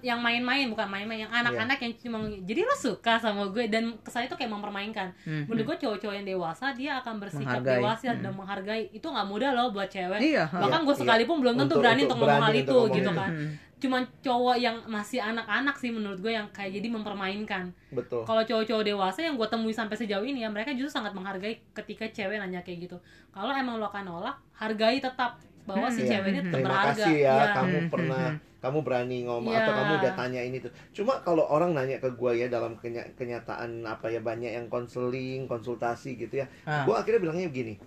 yang 0.00 0.18
main-main 0.18 0.66
bukan 0.66 0.84
main-main, 0.84 1.20
yang 1.20 1.30
anak-anak 1.30 1.76
yang 1.78 1.92
cuma 1.94 2.16
jadi 2.40 2.60
lo 2.60 2.72
suka 2.72 3.16
sama 3.16 3.44
gue 3.46 3.64
dan 3.66 3.92
kesannya 4.00 4.26
itu 4.26 4.34
kayak 4.34 4.48
mempermainkan. 4.50 5.12
Hmm, 5.20 5.44
Menurut 5.44 5.68
gue 5.68 5.76
cowok-cowok 5.78 6.14
yang 6.14 6.26
dewasa 6.26 6.72
dia 6.72 6.96
akan 6.96 7.14
bersikap 7.18 7.60
Menghargai. 7.60 7.76
dewasa 7.78 8.04
Hmm. 8.08 8.18
dan 8.18 8.32
menghargai. 8.32 8.82
Itu 8.90 9.06
nggak 9.06 9.26
mudah 9.26 9.50
loh 9.52 9.68
buat 9.70 9.86
cewek. 9.86 10.18
Iya. 10.18 10.48
Bahkan 10.48 10.80
Iya, 10.80 10.86
gue 10.86 10.94
iya. 10.94 11.02
sekalipun 11.02 11.36
belum 11.38 11.54
tentu 11.56 11.64
Untuk- 11.66 11.78
berani 11.78 12.02
untuk 12.02 12.08
untuk 12.10 12.26
ngomong 12.26 12.42
hal 12.42 12.54
itu 12.54 12.60
untuk 12.64 12.72
ngomong 12.72 12.96
gitu 12.96 13.04
itu. 13.06 13.20
kan. 13.20 13.30
Hmm. 13.30 13.50
Cuman 13.76 14.02
cowok 14.18 14.56
yang 14.56 14.76
masih 14.86 15.20
anak-anak 15.20 15.76
sih 15.76 15.90
menurut 15.90 16.18
gue 16.18 16.32
yang 16.32 16.48
kayak 16.48 16.72
jadi 16.72 16.88
mempermainkan. 16.88 17.64
betul 17.90 18.24
Kalau 18.24 18.42
cowok-cowok 18.42 18.82
dewasa 18.82 19.20
yang 19.20 19.36
gue 19.36 19.44
temui 19.46 19.70
sampai 19.70 19.94
sejauh 19.94 20.24
ini 20.24 20.40
ya 20.40 20.48
mereka 20.48 20.72
justru 20.72 20.88
sangat 20.90 21.12
menghargai 21.12 21.60
ketika 21.74 22.08
cewek 22.08 22.36
nanya 22.36 22.60
kayak 22.60 22.80
gitu. 22.82 22.96
Kalau 23.28 23.52
emang 23.52 23.76
lo 23.76 23.86
akan 23.86 24.04
nolak, 24.06 24.36
hargai 24.54 24.98
tetap. 24.98 25.36
bahwa 25.66 25.90
si 25.90 26.00
Iya. 26.00 26.22
cewek 26.22 26.30
ini 26.30 26.40
tetap 26.40 26.52
Terima 26.54 26.68
berharga 26.70 26.94
kasih 26.94 27.14
ya, 27.18 27.34
Iya. 27.34 27.46
kamu 27.52 27.74
Hmm, 27.76 27.90
pernah 27.90 28.22
hmm, 28.30 28.38
kamu 28.66 28.82
berani 28.82 29.22
ngomong 29.22 29.54
Iya. 29.54 29.62
atau 29.62 29.72
kamu 29.72 29.92
udah 30.02 30.12
tanya 30.12 30.40
ini 30.42 30.58
tuh. 30.58 30.72
Cuma 30.90 31.22
kalau 31.22 31.46
orang 31.46 31.70
nanya 31.70 31.96
ke 31.96 32.10
gua 32.12 32.34
ya 32.34 32.50
dalam 32.50 32.74
kenya- 32.76 33.06
kenyataan 33.14 33.86
apa 33.86 34.10
ya 34.10 34.18
banyak 34.18 34.50
yang 34.50 34.66
konseling, 34.66 35.46
konsultasi 35.46 36.18
gitu 36.18 36.42
ya. 36.42 36.46
Ah. 36.66 36.82
Gua 36.82 37.00
akhirnya 37.00 37.22
bilangnya 37.22 37.46
begini. 37.46 37.78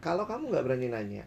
Kalau 0.00 0.24
kamu 0.24 0.48
nggak 0.48 0.64
berani 0.64 0.88
nanya, 0.88 1.24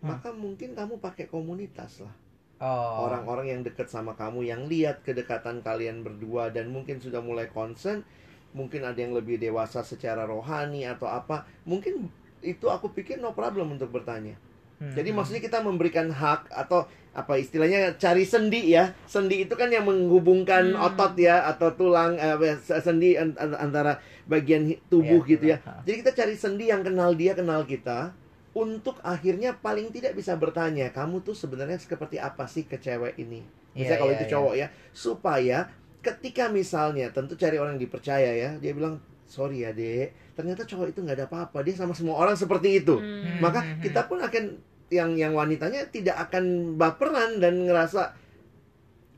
Hmm. 0.00 0.14
maka 0.14 0.30
mungkin 0.30 0.72
kamu 0.72 1.02
pakai 1.02 1.26
komunitas 1.26 2.00
lah. 2.00 2.14
Oh. 2.60 3.08
Orang-orang 3.08 3.50
yang 3.50 3.60
deket 3.60 3.88
sama 3.88 4.12
kamu 4.14 4.44
yang 4.44 4.68
lihat 4.68 5.00
kedekatan 5.00 5.60
kalian 5.60 6.04
berdua 6.04 6.52
dan 6.52 6.68
mungkin 6.68 7.00
sudah 7.00 7.18
mulai 7.18 7.48
concern, 7.48 8.04
mungkin 8.52 8.84
ada 8.84 8.96
yang 8.96 9.10
lebih 9.10 9.40
dewasa 9.40 9.80
secara 9.80 10.22
rohani 10.22 10.84
atau 10.84 11.08
apa. 11.08 11.48
Mungkin 11.64 12.06
itu 12.40 12.66
aku 12.68 12.92
pikir 12.92 13.16
no 13.16 13.32
problem 13.32 13.74
untuk 13.74 13.90
bertanya. 13.90 14.36
Hmm, 14.76 14.92
Jadi 14.92 15.08
maksudnya 15.10 15.40
kita 15.40 15.60
memberikan 15.60 16.08
hak 16.08 16.48
atau 16.48 16.88
apa 17.10 17.34
istilahnya 17.36 17.98
cari 17.98 18.22
sendi 18.22 18.70
ya. 18.70 18.94
Sendi 19.04 19.42
itu 19.44 19.54
kan 19.58 19.66
yang 19.68 19.82
menghubungkan 19.86 20.74
Hmm. 20.74 20.86
otot 20.86 21.18
ya 21.18 21.42
atau 21.50 21.74
tulang 21.74 22.14
eh, 22.14 22.36
sendi 22.62 23.18
an- 23.18 23.34
an- 23.34 23.58
antara 23.58 23.98
bagian 24.30 24.70
tubuh 24.86 25.26
Iya, 25.26 25.30
gitu 25.30 25.44
ya. 25.50 25.56
Jadi 25.82 25.96
kita 26.06 26.12
cari 26.14 26.34
sendi 26.38 26.70
yang 26.70 26.86
kenal 26.86 27.14
dia, 27.18 27.34
kenal 27.34 27.66
kita 27.66 28.14
untuk 28.50 28.98
akhirnya 29.02 29.54
paling 29.54 29.90
tidak 29.90 30.14
bisa 30.14 30.34
bertanya, 30.34 30.90
kamu 30.90 31.22
tuh 31.22 31.34
sebenarnya 31.34 31.78
seperti 31.78 32.18
apa 32.18 32.46
sih 32.46 32.66
ke 32.66 32.78
cewek 32.78 33.18
ini? 33.18 33.42
Misalnya 33.74 33.90
Iya, 33.90 34.00
kalau 34.02 34.12
iya, 34.14 34.18
itu 34.18 34.24
iya. 34.26 34.32
cowok 34.34 34.54
ya, 34.58 34.66
supaya 34.90 35.58
ketika 36.00 36.50
misalnya 36.50 37.10
tentu 37.14 37.34
cari 37.38 37.58
orang 37.58 37.78
yang 37.78 37.84
dipercaya 37.86 38.30
ya, 38.34 38.50
dia 38.58 38.72
bilang 38.74 38.98
sorry 39.30 39.62
ya 39.62 39.70
dek, 39.70 40.34
ternyata 40.34 40.66
cowok 40.66 40.90
itu 40.90 40.98
nggak 41.06 41.16
ada 41.22 41.26
apa-apa, 41.30 41.62
dia 41.62 41.74
sama 41.78 41.94
semua 41.94 42.18
orang 42.18 42.34
seperti 42.34 42.82
itu 42.82 42.98
Hmm. 42.98 43.38
maka 43.38 43.62
Hmm, 43.62 43.78
hmm, 43.78 43.82
kita 43.86 44.00
pun 44.10 44.18
akan 44.18 44.44
yang 44.90 45.14
yang 45.14 45.32
wanitanya 45.32 45.86
tidak 45.88 46.18
akan 46.28 46.74
baperan 46.74 47.38
dan 47.38 47.64
ngerasa 47.66 48.12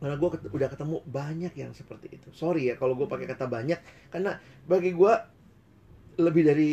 karena 0.03 0.19
gue 0.19 0.29
udah 0.53 0.69
ketemu 0.69 0.97
banyak 1.07 1.53
yang 1.57 1.73
seperti 1.73 2.13
itu 2.21 2.29
sorry 2.35 2.69
ya 2.69 2.75
kalau 2.77 2.93
gue 2.93 3.07
pakai 3.07 3.25
kata 3.25 3.49
banyak 3.49 3.81
karena 4.13 4.37
bagi 4.69 4.93
gue 4.93 5.13
lebih 6.21 6.43
dari 6.45 6.71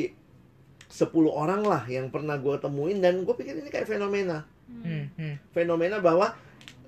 10 0.89 1.13
orang 1.29 1.61
lah 1.63 1.85
yang 1.85 2.09
pernah 2.09 2.35
gue 2.41 2.57
temuin 2.57 2.99
dan 2.99 3.21
gue 3.23 3.35
pikir 3.37 3.55
ini 3.57 3.69
kayak 3.71 3.87
fenomena 3.89 4.45
Hmm, 4.69 5.09
hmm. 5.17 5.49
fenomena 5.49 5.97
bahwa 5.97 6.29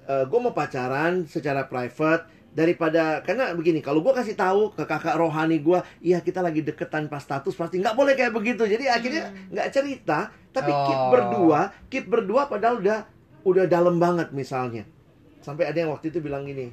gue 0.05 0.39
mau 0.41 0.53
pacaran 0.53 1.25
secara 1.25 1.65
private 1.65 2.29
daripada 2.51 3.23
karena 3.25 3.55
begini 3.57 3.81
kalau 3.81 4.03
gue 4.03 4.13
kasih 4.13 4.35
tahu 4.37 4.75
ke 4.75 4.83
kakak 4.85 5.17
rohani 5.17 5.57
gue 5.63 5.79
iya 6.03 6.19
kita 6.21 6.43
lagi 6.43 6.61
deket 6.61 6.91
tanpa 6.91 7.17
status 7.17 7.55
pasti 7.55 7.79
nggak 7.79 7.95
boleh 7.95 8.13
kayak 8.13 8.35
begitu 8.35 8.67
jadi 8.69 8.91
akhirnya 8.91 9.31
Hmm. 9.31 9.55
nggak 9.55 9.67
cerita 9.73 10.29
tapi 10.51 10.69
keep 10.69 10.99
Oh. 10.99 11.09
berdua 11.09 11.59
keep 11.87 12.05
berdua 12.05 12.45
padahal 12.45 12.77
udah 12.77 12.99
udah 13.41 13.65
dalam 13.65 13.97
banget 13.97 14.29
misalnya 14.31 14.83
sampai 15.39 15.65
ada 15.65 15.77
yang 15.77 15.89
waktu 15.89 16.07
itu 16.07 16.19
bilang 16.19 16.43
gini 16.43 16.69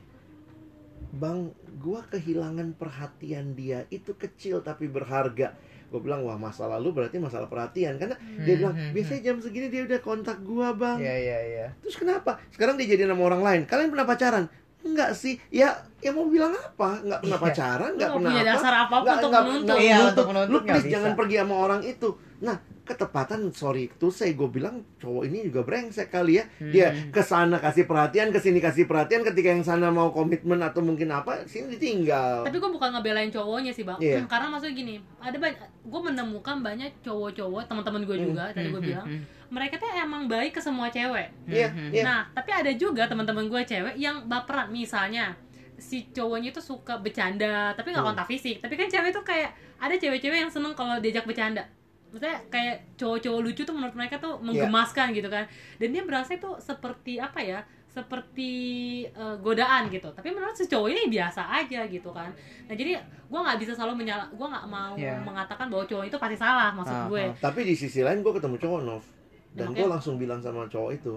bang 1.11 1.49
gue 1.75 2.01
kehilangan 2.07 2.75
perhatian 2.75 3.55
dia 3.55 3.89
itu 3.89 4.13
kecil 4.13 4.61
tapi 4.61 4.87
berharga 4.87 5.57
gue 5.89 5.97
bilang 5.99 6.21
wah 6.21 6.37
masa 6.37 6.69
lalu 6.69 6.93
berarti 6.93 7.17
masalah 7.17 7.47
perhatian 7.47 7.97
karena 7.97 8.13
dia 8.37 8.53
Hmm, 8.53 8.61
bilang 8.61 8.75
hmm, 8.77 8.93
biasanya 8.93 9.21
jam 9.23 9.37
segini 9.39 9.67
dia 9.67 9.83
udah 9.83 10.01
kontak 10.01 10.37
gua 10.43 10.75
bang 10.75 11.01
Iya, 11.01 11.17
iya, 11.17 11.39
iya. 11.49 11.67
Terus 11.81 11.97
kenapa? 11.97 12.37
Sekarang 12.51 12.77
dia 12.77 12.85
jadi 12.87 13.09
sama 13.09 13.25
orang 13.25 13.41
lain. 13.41 13.61
Kalian 13.65 13.89
pernah 13.89 14.05
pacaran? 14.05 14.45
Enggak 14.79 15.11
sih. 15.13 15.41
Ya, 15.49 15.73
ya 15.99 16.13
mau 16.13 16.29
bilang 16.29 16.53
apa? 16.53 17.01
Enggak 17.01 17.21
pernah 17.23 17.35
Iya. 17.35 17.47
pacaran, 17.47 17.73
enggak 17.89 17.97
nggak 17.97 18.11
pernah 18.13 18.29
punya 18.29 18.43
apa. 18.43 18.51
dasar 18.53 18.73
apa 18.77 18.85
pun 18.85 19.01
Nggak- 19.01 19.17
untuk 19.17 19.31
nggak- 19.31 19.47
menuntut. 19.49 19.77
Iya, 19.81 19.97
untuk 20.05 20.27
menuntut 20.29 20.53
Lu 20.53 20.59
please 20.63 20.89
jangan 20.89 21.13
pergi 21.15 21.37
sama 21.39 21.55
orang 21.57 21.81
itu. 21.83 22.09
Nah, 22.39 22.57
ketepatan 22.89 23.53
sorry 23.53 23.87
itu 23.87 24.09
saya 24.09 24.33
gue 24.33 24.49
bilang 24.49 24.81
cowok 24.97 25.23
ini 25.25 25.45
juga 25.45 25.61
brengsek 25.61 26.09
kali 26.09 26.41
ya. 26.41 26.45
Dia 26.59 26.89
Hmm. 26.89 27.13
ke 27.13 27.21
sana 27.21 27.57
kasih 27.57 27.85
perhatian, 27.85 28.29
ke 28.29 28.39
sini 28.39 28.59
kasih 28.59 28.85
perhatian 28.85 29.21
ketika 29.23 29.49
yang 29.51 29.61
sana 29.61 29.89
mau 29.89 30.09
komitmen 30.09 30.57
atau 30.59 30.81
mungkin 30.81 31.07
apa, 31.09 31.45
sini 31.45 31.75
ditinggal. 31.75 32.43
Tapi 32.43 32.57
gue 32.57 32.71
bukan 32.71 32.89
ngebelain 32.91 33.29
cowoknya 33.29 33.71
sih 33.71 33.85
bang. 33.85 33.99
Hmm, 33.99 34.25
karena 34.27 34.47
maksudnya 34.49 34.75
gini, 34.75 34.95
ada 35.19 35.37
banyak, 35.37 35.59
gue 35.61 36.01
menemukan 36.03 36.57
banyak 36.59 36.91
cowok-cowok 37.01 37.63
teman-teman 37.67 38.03
gue 38.03 38.17
juga, 38.19 38.45
tadi 38.51 38.69
gue 38.69 38.77
Hmm, 38.77 38.89
bilang, 38.89 39.07
hmm, 39.07 39.23
mereka 39.49 39.75
tuh 39.77 39.91
emang 39.91 40.25
baik 40.25 40.53
ke 40.53 40.61
semua 40.61 40.89
cewek. 40.89 41.29
hmm, 41.45 41.53
Iya, 41.53 41.69
hmm. 41.69 41.91
iya. 41.93 42.03
Nah, 42.03 42.21
tapi 42.33 42.51
ada 42.51 42.73
juga 42.73 43.05
teman-teman 43.05 43.47
gue 43.47 43.63
cewek 43.63 43.95
yang 43.95 44.25
baperan, 44.25 44.69
misalnya 44.69 45.37
si 45.77 46.11
cowoknya 46.11 46.51
itu 46.51 46.59
suka 46.59 46.99
bercanda, 46.99 47.71
tapi 47.73 47.93
nggak 47.93 48.03
Hmm. 48.03 48.11
kontak 48.13 48.27
fisik. 48.27 48.59
Tapi 48.59 48.75
kan 48.75 48.89
cewek 48.89 49.11
tuh 49.11 49.23
kayak 49.23 49.51
ada 49.79 49.95
cewek-cewek 49.95 50.39
yang 50.41 50.51
seneng 50.51 50.75
kalau 50.75 50.99
diajak 50.99 51.23
bercanda. 51.23 51.63
Maksudnya 52.09 52.41
kayak 52.49 52.77
cowok-cowok 52.95 53.41
lucu 53.43 53.63
tuh 53.63 53.73
menurut 53.73 53.93
mereka 53.93 54.17
tuh 54.17 54.41
menggemaskan 54.41 55.13
gitu 55.13 55.27
kan. 55.27 55.45
Dan 55.77 55.89
dia 55.91 56.03
berasa 56.03 56.33
itu 56.33 56.49
seperti 56.59 57.17
apa 57.17 57.39
ya? 57.39 57.61
Seperti 57.89 58.53
eh, 59.05 59.37
godaan 59.39 59.87
gitu. 59.89 60.09
Tapi 60.09 60.29
menurut 60.31 60.53
si 60.53 60.65
cowok 60.65 60.89
ini 60.89 61.03
biasa 61.09 61.45
aja 61.55 61.85
gitu 61.85 62.09
kan. 62.09 62.33
Nah 62.65 62.75
jadi 62.75 62.97
gue 62.99 63.39
nggak 63.39 63.59
bisa 63.59 63.73
selalu 63.73 63.95
menyala, 63.99 64.25
gue 64.27 64.47
nggak 64.47 64.67
mau 64.67 64.95
Iya. 64.95 65.21
mengatakan 65.21 65.69
bahwa 65.69 65.85
cowok 65.85 66.05
itu 66.07 66.17
pasti 66.17 66.37
salah 66.37 66.73
maksud 66.73 66.95
Ah, 66.95 67.07
gue. 67.07 67.23
ah. 67.27 67.35
Tapi 67.39 67.61
di 67.63 67.75
sisi 67.75 68.01
lain 68.01 68.21
gue 68.21 68.33
ketemu 68.33 68.57
cowok 68.57 68.81
Nov 68.83 69.05
dan 69.51 69.69
gue 69.71 69.85
langsung 69.85 70.17
bilang 70.17 70.39
sama 70.39 70.65
cowok 70.65 70.91
itu, 70.95 71.15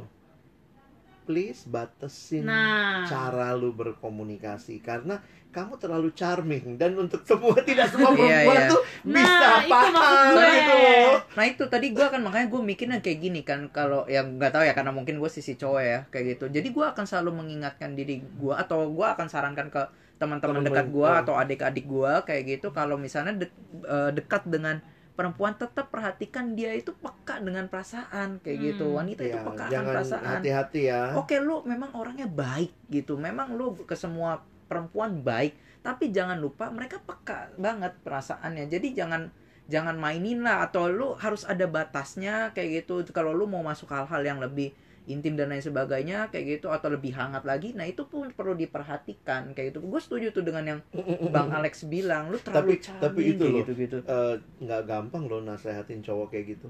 please 1.31 1.63
batasin 1.65 2.43
Nah. 2.43 3.07
cara 3.07 3.51
lu 3.53 3.71
berkomunikasi 3.71 4.79
karena 4.79 5.23
kamu 5.47 5.75
terlalu 5.77 6.11
charming 6.11 6.75
dan 6.75 6.95
untuk 6.95 7.23
semua 7.23 7.55
tidak 7.63 7.87
semua 7.87 8.11
Iya, 8.11 8.19
perempuan 8.19 8.55
iya. 8.57 8.67
tuh 8.67 8.81
Nah, 9.01 9.15
bisa 9.17 9.47
itu 9.57 9.69
paham 9.69 9.93
gue. 10.29 10.47
gitu 10.49 10.73
loh. 10.75 11.15
Nah 11.31 11.45
itu 11.45 11.63
tadi 11.65 11.87
gue 11.89 12.05
akan 12.05 12.21
makanya 12.21 12.47
gue 12.47 12.61
mikirnya 12.61 12.99
kayak 12.99 13.19
gini 13.21 13.41
kan 13.41 13.67
kalau 13.69 14.03
yang 14.05 14.35
nggak 14.35 14.51
tahu 14.51 14.63
ya 14.63 14.71
karena 14.71 14.91
mungkin 14.91 15.15
gue 15.17 15.27
sisi 15.27 15.55
cowok 15.55 15.81
ya 15.81 15.99
kayak 16.09 16.25
gitu. 16.29 16.45
Jadi 16.49 16.67
gue 16.69 16.85
akan 16.85 17.03
selalu 17.03 17.31
mengingatkan 17.33 17.91
diri 17.93 18.19
gue 18.21 18.53
atau 18.53 18.87
gue 18.87 19.07
akan 19.09 19.27
sarankan 19.27 19.67
ke 19.67 19.81
teman-teman 20.17 20.61
dekat 20.61 20.87
gue 20.87 21.09
atau 21.17 21.33
adik-adik 21.33 21.83
gue 21.83 22.13
kayak 22.23 22.43
gitu 22.47 22.67
kalau 22.69 22.93
misalnya 22.93 23.33
de- 23.37 23.55
eh, 23.81 24.11
dekat 24.13 24.45
dengan 24.45 24.79
perempuan 25.21 25.53
tetap 25.53 25.93
perhatikan 25.93 26.57
dia 26.57 26.73
itu 26.73 26.97
peka 26.97 27.38
dengan 27.38 27.69
perasaan 27.69 28.41
kayak 28.41 28.57
gitu. 28.57 28.89
Hmm. 28.89 28.97
Wanita 29.05 29.21
itu 29.21 29.38
Ya, 29.38 29.45
peka 29.45 29.63
akan 29.63 29.69
jangan 29.69 29.93
perasaan. 29.93 30.34
hati-hati 30.41 30.81
ya. 30.89 31.01
Oke 31.13 31.38
lu 31.38 31.62
memang 31.62 31.93
orangnya 31.93 32.25
baik 32.25 32.73
gitu. 32.89 33.21
Memang 33.21 33.53
lu 33.53 33.77
ke 33.77 33.93
semua 33.93 34.41
perempuan 34.65 35.21
baik, 35.21 35.53
tapi 35.86 36.10
jangan 36.10 36.41
lupa 36.41 36.73
mereka 36.73 36.97
peka 37.05 37.53
banget 37.62 37.93
perasaannya. 38.01 38.65
Jadi 38.65 38.97
jangan 38.97 39.29
jangan 39.69 39.93
mainin 39.95 40.41
lah 40.41 40.65
atau 40.65 40.89
lu 40.89 41.13
harus 41.21 41.45
ada 41.45 41.69
batasnya 41.69 42.49
kayak 42.57 42.81
gitu. 42.84 43.05
Kalau 43.13 43.29
lu 43.29 43.45
mau 43.45 43.62
masuk 43.62 43.93
hal-hal 43.93 44.25
yang 44.25 44.41
lebih 44.41 44.73
intim 45.03 45.33
dan 45.33 45.49
lain 45.49 45.59
sebagainya 45.59 46.29
kayak 46.29 46.45
gitu 46.57 46.69
atau 46.69 46.87
lebih 46.87 47.11
hangat 47.11 47.41
lagi, 47.41 47.73
nah 47.73 47.83
itu 47.83 48.05
pun 48.05 48.29
perlu 48.29 48.53
diperhatikan 48.53 49.51
kayak 49.51 49.73
gitu. 49.73 49.81
Gue 49.81 49.97
setuju 49.97 50.29
tuh 50.29 50.41
dengan 50.41 50.63
yang 50.63 50.79
Bang 51.27 51.49
Alex 51.57 51.85
bilang, 51.85 52.29
lu 52.29 52.37
terlalu 52.37 52.77
Tapi- 52.77 52.81
charming 52.81 53.01
tapi 53.01 53.21
itu 53.27 53.43
loh. 53.43 53.57
gitu-gitu. 53.59 53.97
Eh, 53.99 54.35
nggak 54.59 54.81
gampang 54.85 55.25
loh 55.25 55.41
nasehatin 55.41 56.01
cowok 56.01 56.31
kayak 56.31 56.55
gitu 56.55 56.69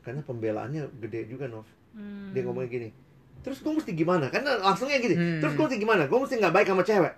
karena 0.00 0.20
pembelaannya 0.20 0.82
gede 0.98 1.28
juga 1.28 1.44
Nov. 1.44 1.68
Hmm. 1.92 2.32
Dia 2.32 2.44
ngomongnya 2.44 2.68
gini. 2.70 2.88
Terus 3.40 3.60
gue 3.60 3.72
mesti 3.72 3.92
gimana? 3.92 4.28
Karena 4.28 4.56
langsungnya 4.56 4.96
gini. 4.96 5.16
Hmm. 5.16 5.40
Terus 5.40 5.52
gue 5.54 5.64
mesti 5.64 5.78
gimana? 5.78 6.02
Gue 6.04 6.18
mesti 6.18 6.36
nggak 6.36 6.52
baik 6.52 6.68
sama 6.68 6.84
cewek. 6.84 7.14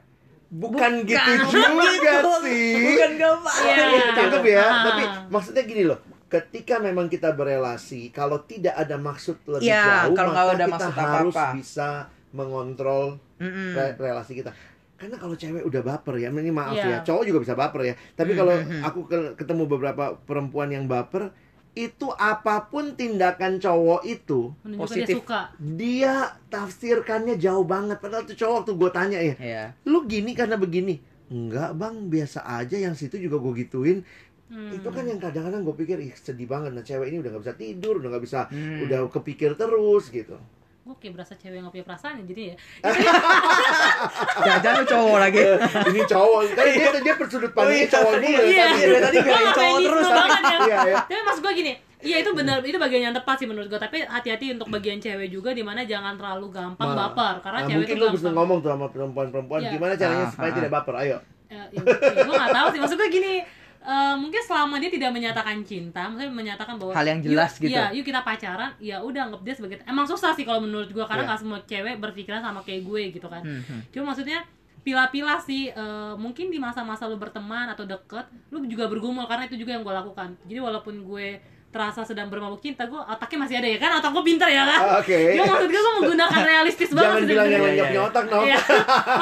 Bukan, 0.53 0.93
gitu 1.09 1.17
Bukan 1.43 1.49
juga 1.49 1.89
gitu. 1.89 2.31
sih. 2.45 2.75
Bukan 2.77 3.11
gampang. 3.19 3.57
Iya. 3.65 3.87
Cakep 4.15 4.45
ya. 4.45 4.63
Ah. 4.63 4.83
Tapi 4.85 5.03
maksudnya 5.31 5.63
gini 5.65 5.83
loh. 5.87 5.99
Ketika 6.33 6.81
memang 6.81 7.07
kita 7.07 7.29
berelasi, 7.31 8.09
kalau 8.09 8.41
tidak 8.41 8.73
ada 8.73 8.97
maksud 8.97 9.37
lebih 9.45 9.69
Iya, 9.69 10.09
jauh, 10.09 10.17
kalau 10.17 10.33
maka 10.33 10.43
ada 10.49 10.57
kita 10.57 10.73
maksud 10.73 10.93
harus 10.95 11.35
apa-apa. 11.35 11.47
bisa 11.53 11.89
mengontrol 12.33 13.05
Mm-mm. 13.37 13.77
re- 13.77 13.97
relasi 14.01 14.33
kita. 14.35 14.51
Karena 14.97 15.19
kalau 15.19 15.35
cewek 15.35 15.61
udah 15.61 15.83
baper 15.83 16.15
ya, 16.17 16.31
ini 16.31 16.49
maaf 16.49 16.73
Iya. 16.73 16.87
ya, 16.87 16.99
cowok 17.03 17.23
juga 17.23 17.39
bisa 17.41 17.53
baper 17.53 17.81
ya. 17.85 17.95
Tapi 18.11 18.33
Hmm, 18.33 18.39
kalau 18.39 18.55
hmm, 18.55 18.65
hmm. 18.65 18.83
aku 18.83 19.01
ke- 19.05 19.33
ketemu 19.37 19.63
beberapa 19.67 20.05
perempuan 20.17 20.71
yang 20.71 20.87
baper, 20.87 21.35
itu 21.75 22.09
apa 22.13 22.65
pun 22.65 22.95
tindakan 22.95 23.57
cowok 23.59 24.01
itu, 24.07 24.53
menunjukkan 24.63 24.81
Positif. 24.87 25.07
dia 25.11 25.21
suka. 25.21 25.41
dia 25.59 26.15
tafsirkannya 26.47 27.35
jauh 27.37 27.65
banget. 27.65 27.99
Padahal 27.99 28.23
tuh 28.23 28.37
cowok 28.37 28.61
tuh 28.63 28.75
gue 28.75 28.91
tanya 28.91 29.19
ya, 29.19 29.35
Iya. 29.35 29.65
lu 29.85 30.05
gini 30.05 30.33
karena 30.33 30.55
begini. 30.55 31.01
Enggak 31.29 31.73
bang, 31.75 32.07
biasa 32.07 32.45
aja 32.45 32.77
yang 32.77 32.93
situ 32.93 33.17
juga 33.19 33.37
gue 33.39 33.53
gituin. 33.59 34.05
Hmm. 34.53 34.69
Itu 34.71 34.85
kan 34.87 35.01
yang 35.03 35.17
kadang-kadang 35.17 35.65
gue 35.65 35.73
pikir, 35.75 35.97
ih 35.99 36.13
sedih 36.13 36.45
banget. 36.45 36.71
Nah 36.71 36.83
cewek 36.83 37.09
ini 37.09 37.19
udah 37.19 37.33
gak 37.33 37.43
bisa 37.43 37.55
tidur, 37.57 37.95
udah 37.97 38.11
gak 38.11 38.21
bisa, 38.23 38.41
Hmm. 38.47 38.85
udah 38.85 38.99
kepikir 39.09 39.57
terus 39.57 40.07
gitu. 40.09 40.37
gue 40.83 40.97
kayak 40.99 41.15
berasa 41.15 41.33
cewek 41.35 41.57
yang 41.57 41.65
gak 41.65 41.73
punya 41.73 41.87
perasaan 41.87 42.15
ya, 42.17 42.25
jadi 42.27 42.43
ya 42.45 42.57
Jangan 44.59 44.73
lu 44.75 44.85
cowok 44.85 45.19
lagi. 45.21 45.43
ini 45.89 46.01
cowok, 46.05 46.41
kan 46.53 46.65
dia, 46.67 46.89
dia 47.01 47.15
bersudut 47.15 47.51
pandangnya 47.53 47.87
cowok 47.89 48.13
dulu 48.19 48.27
ya 48.27 48.43
iya. 48.43 48.67
tadi. 49.01 49.19
Iya, 49.21 49.39
gak 49.39 49.55
cowok 49.55 49.79
terus. 49.81 50.07
banget 50.11 50.43
ya 50.43 50.59
Iya, 50.59 50.77
iya. 50.85 50.99
tapi 51.03 51.23
maksud 51.23 51.43
gue 51.43 51.55
gini 51.57 51.73
Iya 52.03 52.17
itu 52.19 52.31
benar 52.35 52.59
itu 52.61 52.75
bagian 52.77 53.03
yang 53.05 53.15
tepat 53.15 53.39
sih 53.39 53.47
menurut 53.47 53.71
gue 53.71 53.79
tapi 53.79 54.03
hati-hati 54.03 54.51
untuk 54.51 54.67
bagian 54.69 54.99
cewek 54.99 55.31
juga 55.31 55.55
di 55.55 55.63
mana 55.63 55.81
jangan 55.85 56.19
terlalu 56.19 56.51
gampang 56.51 56.89
Nah, 56.89 56.99
baper 57.09 57.35
karena 57.41 57.59
Nah, 57.61 57.69
cewek 57.69 57.79
mungkin 57.79 57.95
itu 57.95 58.03
lu 58.03 58.07
bisa 58.11 58.23
gampang 58.25 58.35
ngomong 58.35 58.59
tuh 58.59 58.71
sama 58.73 58.87
perempuan-perempuan 58.89 59.61
Iya. 59.61 59.71
gimana 59.71 59.93
caranya 59.95 60.25
Ah, 60.25 60.33
supaya 60.33 60.51
ah, 60.51 60.57
tidak 60.57 60.71
baper. 60.73 60.95
Ayo. 60.99 61.19
ya, 61.47 61.63
ya, 61.71 61.81
gue 62.19 62.35
gak 62.35 62.51
tahu 62.51 62.67
sih 62.69 62.81
maksud 62.81 62.97
gue 62.99 63.11
gini 63.13 63.35
eh, 63.83 64.15
mungkin 64.15 64.39
selama 64.41 64.79
dia 64.79 64.89
tidak 64.89 65.11
menyatakan 65.11 65.59
cinta, 65.63 66.07
maksudnya 66.07 66.31
menyatakan 66.31 66.79
bahwa 66.79 66.93
Hal 66.93 67.03
yang 67.05 67.21
jelas 67.21 67.53
yuk, 67.57 67.67
gitu. 67.67 67.75
Iya, 67.75 67.85
yuk 67.91 68.05
kita 68.05 68.21
pacaran, 68.21 68.71
ya 68.79 68.97
udah 68.99 69.27
anggap 69.27 69.43
dia 69.43 69.55
sebagai 69.55 69.77
emang 69.85 70.07
susah 70.07 70.31
sih 70.33 70.43
kalau 70.43 70.63
menurut 70.63 70.89
gua 70.89 71.05
karena 71.05 71.23
Iya. 71.23 71.29
nggak 71.29 71.41
semua 71.41 71.59
cewek 71.63 71.95
berpikiran 71.99 72.41
sama 72.41 72.63
kayak 72.63 72.83
gue 72.83 73.03
gitu 73.13 73.27
kan. 73.27 73.43
Hmm, 73.43 73.61
hmm. 73.61 73.81
Cuma 73.91 74.11
maksudnya 74.11 74.41
pilah-pilah 74.83 75.39
sih 75.39 75.71
eh, 75.71 76.15
mungkin 76.17 76.49
di 76.49 76.59
masa-masa 76.59 77.07
lu 77.07 77.15
berteman 77.15 77.71
atau 77.71 77.83
deket 77.83 78.27
lu 78.51 78.63
juga 78.67 78.87
bergumul 78.87 79.27
karena 79.27 79.47
itu 79.47 79.55
juga 79.55 79.75
yang 79.75 79.87
gue 79.87 79.95
lakukan 79.95 80.35
jadi 80.43 80.59
walaupun 80.59 81.07
gue 81.07 81.39
terasa 81.71 82.03
sedang 82.03 82.27
bermabuk 82.27 82.59
cinta 82.59 82.85
gue 82.85 82.99
otaknya 82.99 83.47
masih 83.47 83.57
ada 83.57 83.69
ya 83.71 83.79
kan 83.79 83.91
otak 83.97 84.11
gue 84.11 84.25
pinter 84.27 84.45
ya 84.45 84.67
kan 84.67 84.81
Ah, 84.83 84.99
Oke. 84.99 85.39
Cuma 85.39 85.55
maksud 85.55 85.71
gue 85.71 85.81
gue 85.81 85.95
menggunakan 86.03 86.41
realistis 86.51 86.91
banget 86.91 87.15
Jangan 87.15 87.31
bilang 87.31 87.47
yang 87.49 87.63
lenyapnya 87.63 88.01
otak, 88.05 88.25
no. 88.27 88.43
Iya. 88.43 88.59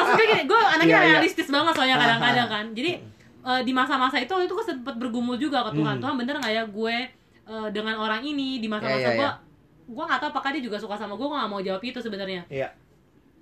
Maksud 0.01 0.13
gue 0.17 0.27
gini, 0.27 0.43
gue 0.49 0.59
anaknya 0.75 0.89
Iya, 0.89 0.97
iya. 0.97 1.11
realistis 1.13 1.49
banget 1.53 1.73
soalnya 1.77 1.97
kadang-kadang 2.01 2.49
kan. 2.49 2.65
Jadi 2.73 2.91
eh, 3.43 3.63
di 3.63 3.73
masa-masa 3.73 4.17
itu 4.17 4.33
itu 4.37 4.51
gue 4.51 4.67
sempat 4.67 4.95
bergumul 4.95 5.37
juga 5.37 5.65
ke 5.67 5.75
Tuhan. 5.75 5.97
Hmm. 5.97 6.03
Tuhan 6.03 6.15
bener 6.17 6.35
nggak 6.37 6.53
ya 6.53 6.65
gue 6.65 6.97
eh, 7.47 7.69
dengan 7.71 7.97
orang 7.97 8.21
ini 8.21 8.59
di 8.59 8.67
masa-masa 8.67 9.01
Iya, 9.01 9.09
iya, 9.09 9.19
gue, 9.19 9.29
iya. 9.29 9.33
gue 9.89 10.05
nggak 10.07 10.21
tahu 10.21 10.31
apakah 10.31 10.51
dia 10.53 10.63
juga 10.63 10.77
suka 10.77 10.95
sama 10.95 11.15
gue. 11.15 11.23
Gue 11.23 11.35
nggak 11.35 11.51
mau 11.51 11.61
jawab 11.61 11.83
itu 11.83 11.99
sebenarnya. 11.99 12.43
Iya. 12.47 12.69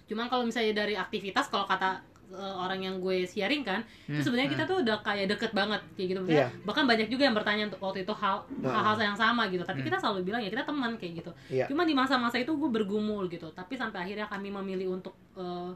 Cuman 0.05 0.27
kalau 0.27 0.43
misalnya 0.43 0.73
dari 0.75 0.95
aktivitas, 0.95 1.47
kalau 1.47 1.65
kata 1.65 2.01
eh, 2.29 2.55
orang 2.57 2.81
yang 2.81 2.95
gue 2.99 3.25
sharing 3.25 3.65
kan, 3.65 3.81
itu 4.05 4.13
Hmm, 4.13 4.21
sebenarnya 4.21 4.51
kita 4.53 4.65
tuh 4.65 4.81
udah 4.81 5.01
kayak 5.01 5.33
deket 5.33 5.49
banget 5.51 5.81
kayak 5.93 6.09
gitu. 6.13 6.21
Maksudnya, 6.23 6.45
Iya. 6.45 6.61
Bahkan 6.61 6.85
banyak 6.85 7.09
juga 7.09 7.23
yang 7.25 7.33
bertanya 7.33 7.63
untuk 7.67 7.81
waktu 7.81 8.05
itu 8.05 8.13
hal 8.13 8.37
Nah. 8.61 8.69
hal-hal 8.69 8.97
yang 9.01 9.17
sama 9.17 9.49
gitu. 9.49 9.65
Tapi 9.65 9.81
Hmm. 9.81 9.89
kita 9.89 9.97
selalu 9.97 10.21
bilang 10.25 10.41
ya 10.45 10.49
kita 10.49 10.65
teman 10.65 10.93
kayak 10.97 11.13
gitu. 11.21 11.31
Iya. 11.49 11.65
Cuma 11.69 11.83
di 11.83 11.97
masa-masa 11.97 12.37
itu 12.37 12.53
gue 12.53 12.71
bergumul 12.71 13.27
gitu. 13.27 13.49
Tapi 13.51 13.75
sampai 13.75 14.05
akhirnya 14.05 14.29
kami 14.29 14.49
memilih 14.53 14.93
untuk 14.95 15.17
eh, 15.37 15.73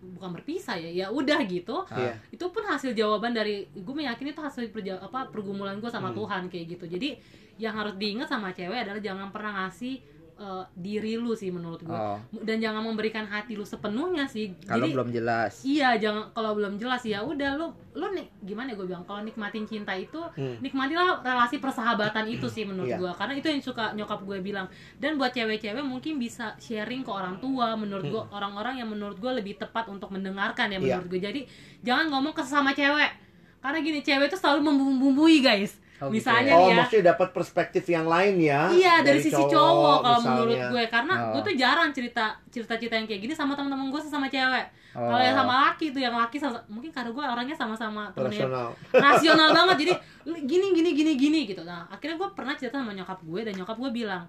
bukan 0.00 0.32
berpisah 0.32 0.74
ya, 0.74 0.88
ya 0.88 1.06
udah 1.08 1.44
gitu. 1.44 1.84
Iya. 1.90 2.16
Itu 2.30 2.48
pun 2.48 2.64
hasil 2.64 2.92
jawaban 2.92 3.30
dari 3.30 3.68
gue 3.68 3.94
meyakini 3.94 4.32
itu 4.32 4.40
hasil 4.40 4.68
perja- 4.68 4.96
apa 4.98 5.28
pergumulan 5.28 5.76
gue 5.76 5.88
sama 5.88 6.10
Hmm. 6.10 6.18
Tuhan 6.18 6.42
kayak 6.48 6.66
gitu. 6.70 6.84
Jadi 6.88 7.20
yang 7.56 7.76
harus 7.76 7.92
diingat 7.94 8.26
sama 8.26 8.50
cewek 8.50 8.88
adalah 8.88 8.98
jangan 8.98 9.28
pernah 9.28 9.52
ngasih 9.60 10.00
eh, 10.40 10.64
diri 10.74 11.14
lu 11.14 11.32
sih 11.32 11.48
menurut 11.48 11.78
gue. 11.78 11.92
Oh, 11.92 12.16
Dan 12.32 12.56
jangan 12.58 12.80
memberikan 12.80 13.22
hati 13.22 13.52
lu 13.52 13.62
sepenuhnya 13.62 14.24
sih. 14.24 14.56
kalau 14.62 14.82
Jadi 14.82 14.94
belum 14.94 15.08
jelas. 15.10 15.52
Iya, 15.60 15.94
jangan 15.94 16.32
kalau 16.32 16.52
belum 16.54 16.74
jelas 16.74 17.04
ya 17.04 17.20
udah 17.20 17.54
lu 17.54 17.68
lu 17.92 18.06
nih 18.10 18.24
gimana 18.40 18.70
ya 18.70 18.74
gue 18.74 18.86
bilang 18.86 19.02
kalau 19.02 19.20
nikmatin 19.20 19.64
cinta 19.64 19.92
itu 19.92 20.16
Hmm. 20.32 20.56
nikmatilah 20.58 21.20
relasi 21.20 21.58
persahabatan 21.58 22.24
itu 22.24 22.46
sih 22.46 22.62
menurut 22.62 22.86
Iya. 22.88 22.96
gue 22.96 23.12
karena 23.12 23.34
itu 23.34 23.46
yang 23.46 23.60
suka 23.60 23.92
nyokap 23.92 24.22
gue 24.22 24.38
bilang 24.40 24.70
dan 24.96 25.14
buat 25.14 25.28
cewek-cewek 25.28 25.82
mungkin 25.82 26.16
bisa 26.16 26.54
sharing 26.56 27.02
ke 27.02 27.10
orang 27.10 27.36
tua 27.36 27.74
menurut 27.74 28.06
gue 28.06 28.22
orang-orang 28.30 28.78
yang 28.78 28.88
menurut 28.88 29.18
gue 29.18 29.32
lebih 29.34 29.54
tepat 29.56 29.86
untuk 29.86 30.08
mendengarkan 30.08 30.66
ya 30.66 30.78
Hmm. 30.78 30.80
Iya. 30.80 30.94
menurut 30.96 31.08
gue 31.08 31.20
jadi 31.20 31.40
jangan 31.80 32.06
ngomong 32.08 32.30
ke 32.30 32.40
sesama 32.40 32.70
cewek 32.70 33.10
karena 33.58 33.78
gini 33.80 34.00
cewek 34.00 34.26
itu 34.26 34.38
selalu 34.38 34.60
membumbui 34.64 35.38
guys 35.40 35.74
Oh, 36.00 36.08
gitu 36.08 36.16
misalnya 36.18 36.52
Oh, 36.52 36.60
nih 36.62 36.66
ya 36.66 36.76
maksudnya 36.78 37.04
dapat 37.10 37.28
perspektif 37.30 37.84
yang 37.86 38.04
lain 38.04 38.34
ya? 38.36 38.68
Iya 38.68 38.94
dari, 39.00 39.20
sisi 39.20 39.36
cowok, 39.36 39.98
kalau 39.98 40.16
misalnya. 40.16 40.32
menurut 40.34 40.60
gue 40.66 40.84
karena 40.88 41.14
Oh. 41.14 41.28
gue 41.30 41.42
tuh 41.44 41.54
jarang 41.54 41.90
cerita 41.90 42.24
cerita-cerita 42.46 42.94
yang 42.94 43.04
kayak 43.04 43.20
gini 43.20 43.34
sama 43.34 43.52
teman-teman 43.52 43.86
gue 43.86 44.00
sesama 44.00 44.26
cewek. 44.26 44.66
Oh. 44.90 45.06
Kalau 45.06 45.20
yang 45.20 45.36
sama 45.36 45.54
laki 45.66 45.86
tuh 45.90 46.00
yang 46.00 46.14
laki 46.14 46.36
sama- 46.36 46.64
mungkin 46.66 46.88
karena 46.88 47.10
gue 47.10 47.22
orangnya 47.22 47.54
sama-sama 47.54 48.08
temennya 48.10 48.42
Rasional. 48.42 48.68
rasional 48.90 49.48
banget 49.52 49.76
jadi 49.78 49.92
"Lu 50.26 50.36
gini 50.42 50.66
gini 50.72 50.90
gini 50.92 51.12
gini 51.14 51.40
gitu. 51.46 51.62
Nah 51.62 51.84
akhirnya 51.86 52.16
gue 52.16 52.28
pernah 52.30 52.54
cerita 52.54 52.76
sama 52.76 52.90
nyokap 52.90 53.20
gue 53.20 53.40
dan 53.42 53.52
nyokap 53.54 53.76
gue 53.76 53.90
bilang 53.94 54.24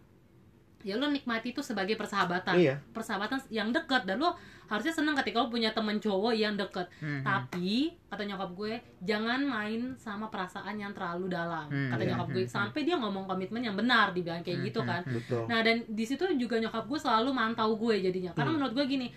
ya 0.81 0.97
lo 0.97 1.07
nikmati 1.07 1.53
itu 1.53 1.62
sebagai 1.62 1.93
persahabatan 1.93 2.57
Iya. 2.57 2.75
persahabatan 2.89 3.38
yang 3.49 3.69
dekat 3.69 4.01
dan 4.03 4.17
lo 4.17 4.34
harusnya 4.71 4.93
senang 4.93 5.13
ketika 5.13 5.38
lo 5.38 5.51
punya 5.51 5.69
temen 5.69 5.99
cowok 5.99 6.31
yang 6.31 6.55
deket 6.55 6.88
Hmm, 6.97 7.19
hmm. 7.19 7.23
tapi 7.23 7.71
kata 8.07 8.23
nyokap 8.23 8.49
gue 8.53 8.73
jangan 9.01 9.39
main 9.41 9.81
sama 9.95 10.25
perasaan 10.25 10.75
yang 10.75 10.91
terlalu 10.91 11.27
dalam 11.27 11.67
Hmm, 11.67 11.91
kata 11.91 12.01
iya. 12.01 12.10
nyokap 12.10 12.27
gue 12.29 12.36
Hmm, 12.38 12.47
hmm. 12.47 12.57
sampai 12.57 12.81
dia 12.81 12.95
ngomong 12.95 13.25
komitmen 13.25 13.62
yang 13.62 13.75
benar 13.75 14.10
dibilang 14.10 14.39
kayak 14.39 14.57
Hmm, 14.57 14.65
gitu 14.65 14.79
hmm, 14.79 14.88
kan 14.88 15.01
Betul. 15.03 15.43
nah 15.45 15.60
dan 15.60 15.84
di 15.86 16.03
situ 16.03 16.23
juga 16.36 16.55
nyokap 16.57 16.88
gue 16.88 16.95
selalu 16.97 17.29
mantau 17.29 17.75
gue 17.75 17.99
jadinya 17.99 18.31
karena 18.31 18.51
menurut 18.53 18.71
gue 18.71 18.86
gini 18.88 19.07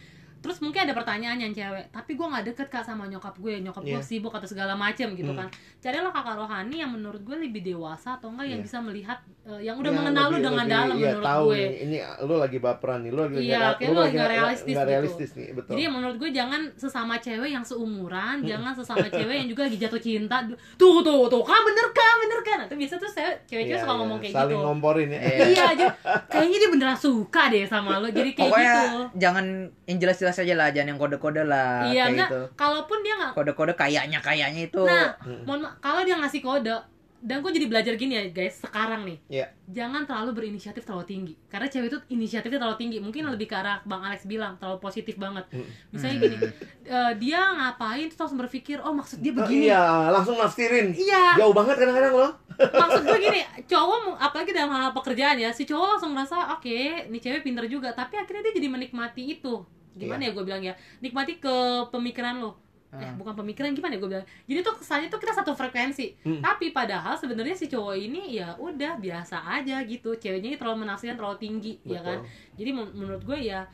terus 0.44 0.61
mungkin 0.61 0.85
ada 0.85 0.92
pertanyaan 0.92 1.40
yang 1.40 1.50
cewek 1.50 1.88
tapi 1.88 2.12
gue 2.12 2.26
nggak 2.26 2.44
deket 2.46 2.68
kak 2.68 2.85
sama 2.85 3.07
nyokap 3.07 3.33
gue 3.35 3.57
nyokap 3.59 3.80
gue 3.83 3.96
Iya. 3.96 4.04
sibuk 4.04 4.28
atau 4.30 4.44
segala 4.44 4.76
macem 4.76 5.09
gitu 5.12 5.26
Hmm. 5.26 5.40
kan 5.40 5.48
carilah 5.78 6.12
kakak 6.12 6.37
rohani 6.37 6.76
yang 6.76 6.92
menurut 6.92 7.18
gue 7.18 7.37
lebih 7.38 7.64
dewasa 7.64 8.14
atau 8.14 8.28
enggak 8.28 8.46
yang 8.46 8.61
Iya. 8.61 8.66
bisa 8.68 8.78
melihat 8.78 9.18
eh, 9.42 9.61
yang 9.62 9.76
udah 9.76 9.88
Ya, 9.88 9.96
mengenal 9.98 10.24
lu 10.24 10.30
lebih- 10.30 10.40
dengan 10.42 10.57
lebih- 10.59 10.72
dalam 10.74 10.87
iya, 10.90 11.04
menurut 11.07 11.24
tahu 11.26 11.44
gue 11.44 11.57
nih, 11.57 11.70
ini 11.78 11.96
lu 12.22 12.35
lagi 12.35 12.59
baperan 12.59 12.98
nih, 13.00 13.11
lu 13.11 13.20
lagi 13.22 13.37
Iya, 13.38 13.44
nggak- 13.54 13.74
kayak 13.74 13.85
lu 13.85 13.88
lu 13.88 13.96
lagi 13.96 14.04
nggak 14.11 14.12
nggak- 14.18 14.33
realistis 14.35 14.64
nggak 14.66 14.80
gitu. 14.80 14.92
realistis 14.92 15.30
nih, 15.35 15.48
betul. 15.50 15.70
Jadi 15.70 15.83
menurut 15.87 16.16
gue 16.16 16.30
jangan 16.30 16.61
sesama 16.74 17.14
cewek 17.16 17.50
yang 17.50 17.64
seumuran, 17.64 18.37
Hmm. 18.37 18.46
jangan 18.46 18.72
sesama 18.74 19.07
cewek 19.07 19.35
yang 19.35 19.48
juga 19.48 19.62
lagi 19.62 19.78
jatuh 19.78 19.96
cinta. 19.98 20.37
Tuh 20.74 20.98
tuh 21.00 21.22
tuh, 21.26 21.42
kan 21.42 21.61
bener 21.62 21.87
kan, 21.90 22.14
bener 22.18 22.40
kan. 22.42 22.57
Nah, 22.57 22.66
Itu 22.66 22.76
biasa 22.76 22.94
tuh 22.96 23.11
saya 23.11 23.30
cewek-cewek 23.42 23.68
Iya, 23.70 23.80
suka 23.80 23.90
iya, 23.90 23.98
ngomong 23.98 24.18
kayak 24.18 24.33
saling 24.35 24.50
gitu. 24.50 24.64
ngomporin 24.64 25.09
ya. 25.09 25.20
Iya. 25.20 25.37
Iya 25.46 25.64
aja, 25.70 25.87
kayaknya 26.26 26.59
dia 26.59 26.70
beneran 26.70 26.98
suka 26.98 27.42
deh 27.46 27.64
sama 27.64 27.92
lo. 27.98 28.09
Jadi 28.09 28.30
kayak 28.33 28.48
Pokoknya 28.48 28.72
gitu. 28.74 29.00
jangan 29.18 29.44
yang 29.85 29.98
jelas-jelas 29.98 30.33
aja 30.36 30.54
lah, 30.54 30.68
jangan 30.68 30.88
yang 30.88 30.98
kode-kode 30.98 31.42
lah 31.42 31.84
Iya 31.84 31.92
kayak 32.00 32.08
enggak, 32.10 32.28
gitu. 32.28 32.40
kalaupun 32.54 32.98
dia 33.00 33.14
nggak 33.14 33.32
Kode-kode 33.32 33.72
kayaknya 33.74 34.18
kayaknya 34.18 34.62
itu. 34.64 34.80
Nah, 34.80 35.14
mohon 35.42 35.60
maaf, 35.62 35.76
kalau 35.78 36.00
dia 36.00 36.14
ngasih 36.14 36.40
kode 36.40 36.76
dan 37.24 37.40
gue 37.40 37.48
jadi 37.50 37.64
belajar 37.64 37.96
gini 37.96 38.12
ya 38.12 38.24
guys 38.28 38.60
sekarang 38.60 39.00
nih 39.02 39.16
Iya. 39.32 39.48
jangan 39.66 40.04
terlalu 40.04 40.36
berinisiatif 40.36 40.84
terlalu 40.84 41.08
tinggi 41.08 41.32
karena 41.48 41.72
cewek 41.72 41.88
itu 41.88 41.98
inisiatifnya 42.12 42.60
terlalu 42.60 42.76
tinggi 42.76 43.00
mungkin 43.00 43.24
lebih 43.26 43.48
ke 43.48 43.56
arah 43.56 43.80
bang 43.80 44.04
Alex 44.04 44.28
bilang 44.28 44.60
terlalu 44.60 44.76
positif 44.78 45.16
banget 45.16 45.48
Hmm. 45.48 45.64
misalnya 45.88 46.20
gini 46.20 46.36
eh, 46.84 47.12
dia 47.16 47.40
ngapain 47.40 48.12
terus 48.12 48.20
langsung 48.20 48.36
berpikir 48.36 48.76
oh 48.78 48.92
maksud 48.92 49.24
dia 49.24 49.32
Oh, 49.32 49.40
begini 49.40 49.72
iya, 49.72 49.80
langsung 50.12 50.36
nafsirin. 50.36 50.92
Iya, 50.92 51.40
Jauh 51.40 51.56
banget 51.56 51.80
kadang-kadang 51.80 52.12
loh. 52.12 52.32
maksud 52.76 53.02
gue 53.02 53.18
gini, 53.18 53.40
cowok 53.72 54.20
apalagi 54.20 54.52
dalam 54.52 54.70
hal 54.70 54.92
pekerjaan 54.92 55.34
ya, 55.34 55.48
si 55.48 55.64
cowok 55.64 55.96
langsung 55.96 56.12
merasa 56.12 56.52
oke, 56.52 56.76
ini 57.08 57.18
cewek 57.18 57.40
pinter 57.40 57.64
juga, 57.66 57.90
tapi 57.90 58.14
akhirnya 58.14 58.44
dia 58.44 58.54
jadi 58.54 58.68
menikmati 58.68 59.32
itu. 59.32 59.64
Gimana 59.96 60.20
ya 60.20 60.30
gue 60.30 60.42
bilang 60.42 60.61
ya? 60.61 60.72
Nikmati 60.98 61.38
ke 61.38 61.54
pemikiran 61.88 62.38
lo. 62.38 62.59
Eh, 62.90 63.02
Ah. 63.02 63.11
bukan 63.12 63.35
pemikiran 63.35 63.70
gimana 63.70 63.94
ya 63.94 64.00
gue 64.00 64.07
bilang. 64.09 64.26
Jadi 64.44 64.59
tuh 64.61 64.74
kesannya 64.76 65.09
tuh 65.09 65.18
kita 65.18 65.35
satu 65.35 65.50
frekuensi. 65.52 66.14
Hmm. 66.20 66.38
Tapi 66.38 66.70
padahal 66.70 67.14
sebenarnya 67.14 67.52
si 67.52 67.66
cowok 67.66 67.94
ini 67.96 68.35
ya 68.35 68.54
udah 68.57 68.94
biasa 68.96 69.42
aja 69.52 69.83
gitu. 69.83 70.14
Ceweknya 70.14 70.48
ini 70.48 70.57
terlalu 70.57 70.83
menafsirkan 70.83 71.14
terlalu 71.14 71.38
tinggi, 71.38 71.72
ya 71.83 71.98
kan? 72.00 72.22
Betul. 72.22 72.54
Jadi 72.54 72.70
men- 72.70 72.94
menurut 72.94 73.22
gue 73.24 73.38
ya 73.40 73.66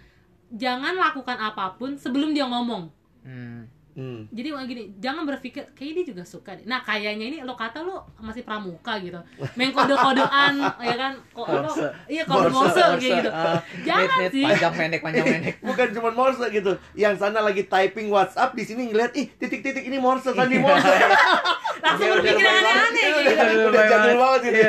jangan 0.50 0.94
lakukan 0.94 1.36
apa 1.36 1.74
pun 1.74 1.94
sebelum 1.94 2.32
dia 2.32 2.42
ngomong 2.44 2.88
Hmm. 3.20 3.68
Hmm. 3.90 4.22
jadi 4.28 4.48
kayak 4.50 4.66
gini 4.66 4.82
jangan 4.96 5.22
berpikir 5.24 5.66
kayak 5.70 5.92
dia 5.92 6.04
juga 6.06 6.22
suka 6.22 6.52
deh 6.52 6.62
nah 6.62 6.78
kayaknya 6.78 7.26
ini 7.26 7.38
lo 7.40 7.52
kata 7.52 7.80
lo 7.80 8.06
masih 8.16 8.40
pramuka 8.40 8.96
gitu 8.96 9.18
main 9.54 9.70
kode 9.70 9.92
kodean 9.92 10.54
ya 10.88 10.94
kan 10.94 11.12
kok 11.28 11.42
lo 11.44 11.58
Morse. 11.64 11.86
iya 12.06 12.22
kode 12.22 12.48
morse 12.48 12.78
kayak 12.96 13.18
gitu 13.18 13.30
Ah, 13.30 13.58
Jangan 13.80 14.06
net- 14.06 14.18
net, 14.20 14.30
sih. 14.30 14.44
Panjang 14.44 14.72
pendek, 14.72 15.00
panjang 15.00 15.24
pendek. 15.24 15.54
Bukan 15.66 15.86
cuma 15.90 16.10
Morse 16.10 16.44
gitu. 16.48 16.72
Yang 16.94 17.14
sana 17.18 17.40
lagi 17.40 17.62
typing 17.64 18.08
WhatsApp, 18.08 18.52
di 18.52 18.62
sini 18.62 18.86
ngeliat 18.86 19.10
ih 19.12 19.26
titik-titik 19.30 19.82
ini 19.82 19.96
Morse, 19.96 20.30
sandi 20.36 20.54
Iya. 20.54 20.62
Morse. 20.62 20.90
langsung 21.80 22.08
berpikir 22.12 22.44
aneh-aneh 22.44 23.04
gitu 23.24 23.66
Udah 23.66 23.84
jadul 23.84 24.14
banget. 24.14 24.40
gitu 24.44 24.60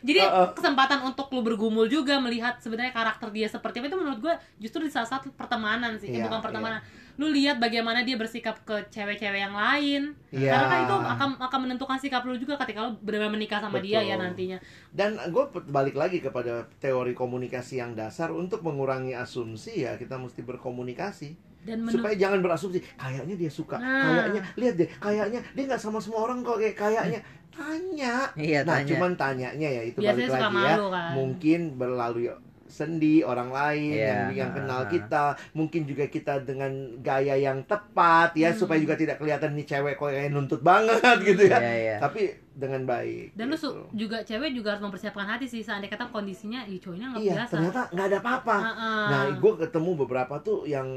jadi 0.00 0.22
Uh-uh. 0.22 0.48
kesempatan 0.52 1.02
untuk 1.02 1.26
lo 1.28 1.42
bergumul 1.42 1.86
juga 1.86 2.16
melihat 2.16 2.54
sebenarnya 2.56 2.94
karakter 2.94 3.26
dia 3.28 3.46
seperti 3.46 3.82
apa 3.82 3.86
itu 3.88 3.98
menurut 3.98 4.20
gue 4.20 4.30
justru 4.56 4.78
di 4.80 4.86
saat 4.86 5.04
saat 5.04 5.26
pertemanan 5.28 5.98
sih 5.98 6.06
Eh, 6.06 6.16
Iya, 6.16 6.24
bukan 6.24 6.38
pertemanan 6.40 6.78
lu 7.16 7.26
lihat 7.28 7.56
bagaimana 7.56 8.00
dia 8.00 8.14
bersikap 8.14 8.60
ke 8.60 8.76
cewek-cewek 8.86 9.40
yang 9.40 9.52
lain 9.52 10.12
Iya. 10.28 10.52
karena 10.52 10.66
kan 10.66 10.78
itu 10.82 10.94
akan 11.06 11.28
akan 11.40 11.58
menentukan 11.62 11.96
sikap 11.96 12.20
lu 12.22 12.36
juga 12.36 12.56
ketika 12.58 12.84
lu 12.84 12.96
benar-benar 12.98 13.32
menikah 13.32 13.58
sama 13.58 13.78
dia 13.78 13.98
ya 13.98 14.14
Betul. 14.14 14.24
nantinya 14.26 14.58
Dan 14.90 15.10
gue 15.26 15.44
balik 15.66 15.94
lagi 15.94 16.18
kepada 16.18 16.52
teori 16.76 17.12
komunikasi 17.12 17.78
yang 17.78 17.92
dasar 17.92 18.28
untuk 18.30 18.60
mengurangi 18.60 19.12
asumsi 19.12 19.82
ya 19.82 19.94
kita 19.94 20.14
mesti 20.14 20.40
berkomunikasi 20.40 21.28
dan 21.62 21.82
supaya 21.84 22.14
jangan 22.14 22.38
berasumsi 22.38 22.78
kayaknya 22.94 23.34
dia 23.34 23.48
suka 23.48 23.74
Nah. 23.76 24.04
kayaknya 24.04 24.40
lihat 24.54 24.74
deh 24.76 24.88
kayaknya 24.94 25.40
dia 25.50 25.62
nggak 25.64 25.80
sama 25.80 25.98
semua 25.98 26.20
orang 26.22 26.40
kok 26.40 26.56
kayak 26.56 26.76
kayaknya 26.76 27.20
tanya 27.56 28.28
Iya, 28.36 28.60
nah 28.62 28.76
tanya. 28.76 28.86
cuman 28.86 29.12
tanyanya 29.14 29.68
ya 29.70 29.82
itu 29.82 29.98
Biasanya 29.98 30.12
balik 30.12 30.28
suka 30.28 30.38
lagi 30.38 30.56
ya 30.60 30.68
malu 30.70 30.86
kan. 30.92 31.10
mungkin 31.12 31.60
berlalu 31.74 32.20
sendi 32.66 33.20
orang 33.20 33.48
lain 33.48 33.92
Iya, 33.92 34.06
yang 34.06 34.20
yang 34.36 34.50
kenal 34.52 34.80
ah. 34.82 34.86
kita 34.86 35.24
mungkin 35.52 35.82
juga 35.82 36.04
kita 36.06 36.40
dengan 36.40 36.70
gaya 37.00 37.34
yang 37.34 37.62
tepat 37.62 38.34
ya 38.34 38.48
Hmm. 38.48 38.58
supaya 38.58 38.78
juga 38.78 38.94
tidak 38.94 39.16
kelihatan 39.16 39.52
nih 39.52 39.66
cewek 39.66 39.94
kok 39.94 40.06
kayak 40.06 40.28
nuntut 40.28 40.60
banget 40.60 40.98
gitu 41.28 41.42
ya 41.44 41.56
Iya, 41.56 41.72
iya. 41.74 41.96
tapi 41.98 42.26
dengan 42.50 42.82
baik 42.82 43.32
dan 43.32 43.46
lu 43.46 43.54
gitu. 43.54 43.68
su- 43.68 43.86
juga 43.92 44.20
cewek 44.20 44.50
juga 44.50 44.72
harus 44.72 44.82
mempersiapkan 44.82 45.26
hati 45.26 45.44
sih 45.44 45.60
seandainya 45.60 45.92
kata 45.92 46.08
kondisinya 46.08 46.64
ih 46.64 46.76
cowoknya 46.76 47.06
nggak 47.10 47.22
iya 47.22 47.34
biasa 47.36 47.52
ternyata 47.52 47.80
nggak 47.90 48.06
ada 48.06 48.18
apa-apa 48.18 48.56
Heeh. 48.58 49.06
Nah, 49.06 49.22
gue 49.34 49.52
ketemu 49.58 49.90
beberapa 49.98 50.34
tuh 50.38 50.64
yang 50.64 50.88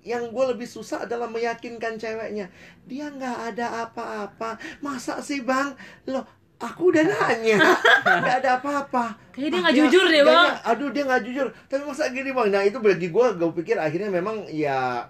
yang 0.00 0.32
gue 0.32 0.44
lebih 0.46 0.64
susah 0.66 1.04
adalah 1.04 1.28
meyakinkan 1.28 1.94
ceweknya 1.94 2.48
dia 2.82 3.06
nggak 3.06 3.38
ada 3.52 3.84
apa-apa 3.84 4.56
masa 4.80 5.20
sih 5.20 5.40
bang 5.40 5.76
lo 6.06 6.24
aku 6.60 6.92
udah 6.92 7.02
nanya. 7.02 7.56
Nggak 8.20 8.36
ada 8.38 8.50
apa-apa. 8.60 9.04
Kayaknya 9.32 9.48
dia 9.48 9.56
Ah, 9.56 9.62
nggak 9.64 9.76
jujur 9.76 10.04
deh, 10.06 10.22
Bang. 10.22 10.48
aduh 10.62 10.88
dia 10.92 11.02
nggak 11.02 11.22
jujur. 11.24 11.46
Tapi 11.64 11.82
masa 11.82 12.12
gini 12.12 12.30
bang? 12.30 12.48
Nah 12.50 12.62
itu 12.62 12.78
bagi 12.78 13.08
gue 13.08 13.26
gue 13.34 13.50
pikir 13.56 13.76
akhirnya 13.76 14.12
memang 14.12 14.44
ya 14.46 15.08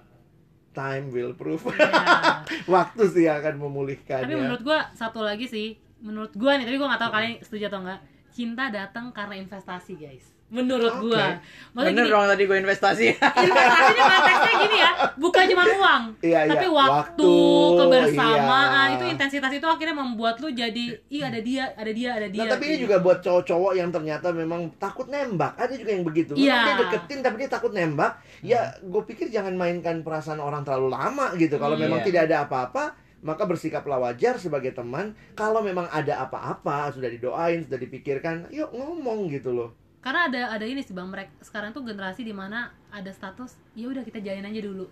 time 0.70 1.10
will 1.10 1.34
prove. 1.34 1.66
Ya. 1.74 1.90
Waktu 2.72 3.02
sih 3.10 3.26
akan 3.26 3.58
memulihkan 3.58 4.22
tapi 4.22 4.38
menurut 4.38 4.62
gua 4.62 4.86
satu 4.94 5.20
lagi 5.20 5.44
sih. 5.44 5.74
Menurut 5.98 6.30
gua 6.32 6.54
nih 6.54 6.64
tapi 6.64 6.78
gua 6.78 6.94
nggak 6.94 7.02
tahu 7.02 7.12
kalian 7.12 7.32
setuju 7.40 7.64
atau 7.66 7.80
enggak 7.82 8.00
cinta 8.30 8.64
datang 8.70 9.10
karena 9.10 9.34
investasi 9.36 9.98
guys 9.98 10.30
menurut 10.50 10.90
Oke. 10.92 11.02
gua 11.06 11.38
maksudnya 11.70 11.94
Bener 11.94 12.04
gini 12.04 12.10
dong 12.12 12.26
tadi 12.26 12.42
gue 12.44 12.58
investasi. 12.58 13.06
investasinya 13.14 14.04
konteksnya 14.10 14.52
gini 14.58 14.76
ya 14.76 14.90
bukan 15.16 15.44
cuma 15.46 15.62
uang 15.64 16.02
Iya, 16.20 16.40
iya. 16.40 16.50
tapi 16.50 16.66
waktu, 16.66 16.90
Waktu, 16.90 17.32
kebersamaan 17.78 18.88
iya. 18.88 18.96
itu 18.96 19.04
intensitas 19.08 19.52
itu 19.52 19.62
akhirnya 19.64 19.96
membuat 19.96 20.36
lu 20.38 20.50
jadi 20.50 20.84
ih 21.06 21.22
ada 21.22 21.38
dia 21.38 21.70
ada 21.72 21.90
dia 21.90 22.10
ada 22.12 22.26
dia 22.26 22.40
Nah, 22.40 22.46
tapi 22.50 22.64
ini 22.66 22.74
gitu. 22.76 22.82
juga 22.84 22.96
buat 22.98 23.18
cowok-cowok 23.20 23.72
yang 23.72 23.88
ternyata 23.88 24.26
memang 24.30 24.60
takut 24.76 25.06
nembak. 25.06 25.54
Ada 25.54 25.74
juga 25.76 25.90
yang 25.92 26.02
begitu. 26.02 26.32
Iya. 26.34 26.58
dia 26.60 26.74
deketin 26.80 27.18
tapi 27.20 27.36
dia 27.38 27.48
takut 27.48 27.70
nembak. 27.70 28.12
Ya, 28.40 28.60
gue 28.76 29.02
pikir 29.04 29.28
jangan 29.28 29.54
mainkan 29.54 30.00
perasaan 30.00 30.38
orang 30.38 30.62
terlalu 30.62 30.90
lama 30.90 31.30
gitu. 31.34 31.54
Kalau 31.54 31.74
Hmm. 31.74 31.84
memang 31.84 32.00
Iya. 32.00 32.06
tidak 32.08 32.22
ada 32.26 32.36
apa-apa, 32.44 32.84
maka 33.20 33.44
bersikaplah 33.44 34.00
wajar 34.00 34.34
sebagai 34.36 34.72
teman. 34.72 35.12
Kalau 35.32 35.60
memang 35.60 35.86
ada 35.86 36.18
apa-apa, 36.20 36.90
sudah 36.90 37.06
didoain, 37.06 37.62
sudah 37.62 37.78
dipikirkan, 37.78 38.48
yuk 38.50 38.70
ngomong 38.70 39.28
gitu 39.28 39.52
loh. 39.52 39.70
Karena 40.00 40.20
ada 40.28 40.40
ada 40.56 40.64
ini 40.64 40.80
sih 40.80 40.96
bang 40.96 41.08
mereka 41.08 41.32
sekarang 41.40 41.70
tuh 41.70 41.84
generasi 41.84 42.24
di 42.24 42.32
mana 42.32 42.58
ada 42.88 43.10
status 43.12 43.56
ya 43.76 43.86
udah 43.88 44.00
kita 44.00 44.18
jalin 44.20 44.44
aja 44.44 44.60
dulu 44.62 44.86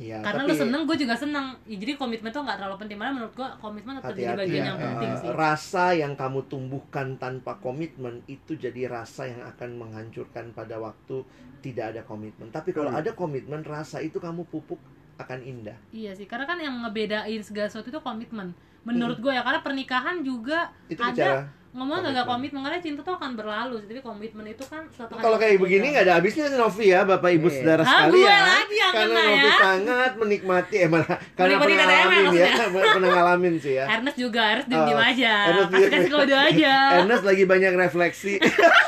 Iya, 0.00 0.24
karena 0.24 0.48
tapi 0.48 0.56
lu 0.56 0.60
seneng 0.64 0.82
gue 0.88 0.96
juga 0.96 1.12
seneng 1.12 1.60
ya, 1.68 1.76
jadi 1.76 1.92
komitmen 2.00 2.32
tuh 2.32 2.40
nggak 2.40 2.56
terlalu 2.56 2.76
penting 2.80 2.96
malah 2.96 3.12
menurut 3.12 3.36
gue 3.36 3.48
komitmen 3.60 4.00
tetap 4.00 4.16
jadi 4.16 4.32
bagian 4.32 4.64
ya. 4.64 4.68
yang 4.72 4.78
Eh, 4.80 4.84
penting 4.88 5.12
sih 5.20 5.28
rasa 5.28 5.84
yang 5.92 6.16
kamu 6.16 6.40
tumbuhkan 6.48 7.20
tanpa 7.20 7.60
komitmen 7.60 8.24
itu 8.24 8.56
jadi 8.56 8.88
rasa 8.88 9.28
yang 9.28 9.44
akan 9.44 9.76
menghancurkan 9.76 10.56
pada 10.56 10.80
waktu 10.80 11.20
tidak 11.60 11.92
ada 11.92 12.02
komitmen. 12.08 12.48
Tapi 12.48 12.72
kalau 12.72 12.88
Hmm. 12.88 12.96
ada 13.04 13.12
komitmen, 13.12 13.60
rasa 13.60 14.00
itu 14.00 14.16
kamu 14.16 14.48
pupuk 14.48 14.80
akan 15.20 15.44
indah. 15.44 15.76
Iya 15.92 16.16
sih, 16.16 16.24
karena 16.24 16.48
kan 16.48 16.56
yang 16.56 16.80
ngebedain 16.80 17.44
segala 17.44 17.68
sesuatu 17.68 17.92
itu 17.92 18.00
komitmen. 18.00 18.56
Menurut 18.88 19.20
gue 19.20 19.28
ya, 19.28 19.44
karena 19.44 19.60
pernikahan 19.60 20.24
juga 20.24 20.72
Itu 20.88 21.04
ada 21.04 21.12
bicara. 21.12 21.44
Ngomong 21.70 22.02
nggak 22.02 22.26
komitmen. 22.26 22.60
karena 22.60 22.78
cinta 22.78 23.00
tuh 23.00 23.14
akan 23.14 23.30
berlalu, 23.32 23.78
tapi 23.80 24.00
komitmen 24.00 24.42
itu 24.44 24.64
kan 24.64 24.82
suatu 24.90 25.14
Kalau 25.14 25.38
kayak 25.38 25.54
begini 25.56 25.94
nggak 25.94 26.04
ada 26.04 26.14
habisnya 26.18 26.50
Novi 26.50 26.90
ya, 26.90 27.00
Bapak 27.04 27.30
Ibu 27.30 27.46
Iya. 27.46 27.54
saudara 27.56 27.82
sekalian. 27.86 28.42
lagi 28.42 28.74
yang 28.74 28.92
karena 28.92 29.06
kena 29.14 29.30
Novi 29.30 29.46
ya. 29.46 29.54
sangat 29.56 30.12
menikmati, 30.18 30.74
eh 30.76 30.88
malah 30.88 31.06
karena 31.38 31.50
Menikmati 31.52 31.70
pernah 31.70 31.86
ngalamin 31.86 32.10
ya, 32.10 32.26
maksudnya. 32.26 32.50
pernah 32.94 33.10
ngalamin 33.12 33.54
sih 33.56 33.72
ya. 33.72 33.84
Ernest 33.88 34.18
juga, 34.18 34.42
Ernest 34.50 34.68
diem 34.68 34.82
diem 34.82 34.98
Oh, 34.98 35.04
aja, 35.04 35.34
Ernest 35.46 35.70
kasih 35.88 36.10
kode 36.10 36.34
aja. 36.34 36.74
Ernest 36.98 37.24
lagi 37.24 37.44
banyak 37.44 37.72
refleksi. 37.76 38.34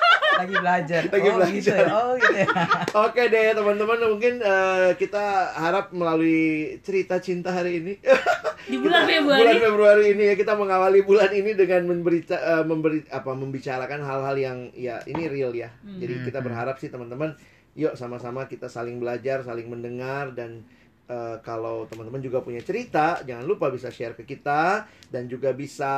lagi 0.42 0.54
belajar. 0.54 1.00
Lagi 1.06 1.28
oh, 1.28 1.34
belajar. 1.34 1.54
Gitu. 1.54 1.70
ya? 1.72 1.86
Oh 1.88 2.10
gitu 2.14 2.34
ya. 2.36 2.48
Oke 3.06 3.22
deh 3.26 3.46
teman-teman, 3.52 3.98
mungkin 4.08 4.34
eh, 4.38 4.90
kita 4.94 5.24
harap 5.54 5.90
melalui 5.90 6.42
cerita 6.80 7.18
cinta 7.18 7.50
hari 7.50 7.78
ini 7.78 7.92
Di 8.62 8.76
bulan 8.76 9.02
Kita- 9.02 9.10
Februari. 9.12 9.40
bulan 9.42 9.58
Februari 9.60 10.04
ini 10.10 10.24
ya 10.24 10.34
kita 10.34 10.52
mengawali 10.54 11.00
bulan 11.02 11.30
ini 11.30 11.50
dengan 11.52 11.82
memberi 11.84 12.20
eh, 12.22 12.62
memberi 12.62 12.98
apa 13.08 13.30
membicarakan 13.32 14.00
hal-hal 14.00 14.36
yang 14.36 14.58
ya 14.72 15.02
ini 15.04 15.26
real 15.26 15.50
ya. 15.50 15.70
Hmm. 15.80 15.98
Jadi 15.98 16.22
kita 16.24 16.38
Hmm. 16.38 16.46
berharap 16.46 16.76
sih 16.76 16.86
teman-teman 16.86 17.34
yuk 17.72 17.94
sama-sama 17.94 18.44
kita 18.44 18.66
saling 18.66 18.98
belajar, 18.98 19.40
saling 19.40 19.66
mendengar 19.66 20.30
dan 20.30 20.62
eh, 21.06 21.36
kalau 21.40 21.84
teman-teman 21.84 22.20
juga 22.20 22.38
punya 22.38 22.60
cerita, 22.60 23.18
jangan 23.22 23.42
lupa 23.42 23.66
bisa 23.68 23.88
share 23.88 24.14
ke 24.14 24.22
kita 24.24 24.86
dan 25.08 25.26
juga 25.26 25.50
bisa 25.50 25.90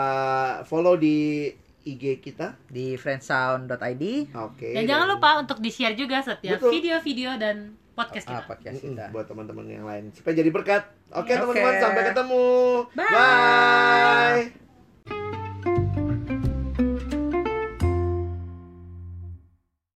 follow 0.64 0.96
di 0.96 1.50
IG 1.86 2.18
kita. 2.18 2.54
Di 2.66 2.94
friendsound.id. 2.94 4.04
Oke. 4.34 4.68
Dan 4.72 4.82
jangan 4.84 5.06
lupa 5.10 5.36
untuk 5.36 5.58
di-share 5.58 5.92
juga 5.92 6.18
setiap 6.18 6.58
video-video 6.58 7.36
dan 7.36 7.76
podcast 7.92 8.24
Ah, 8.26 8.40
kita. 8.40 8.46
podcast 8.48 8.74
Mm-mm, 8.76 8.86
kita. 8.90 9.04
buat 9.10 9.24
teman-teman 9.24 9.64
yang 9.66 9.84
lain 9.84 10.02
supaya 10.10 10.34
jadi 10.34 10.48
berkat. 10.48 10.82
Oke 11.10 11.30
Oke. 11.30 11.38
teman-teman 11.38 11.74
sampai 11.78 12.02
ketemu. 12.08 12.42
Bye. 12.90 13.06
Bye. 13.06 15.33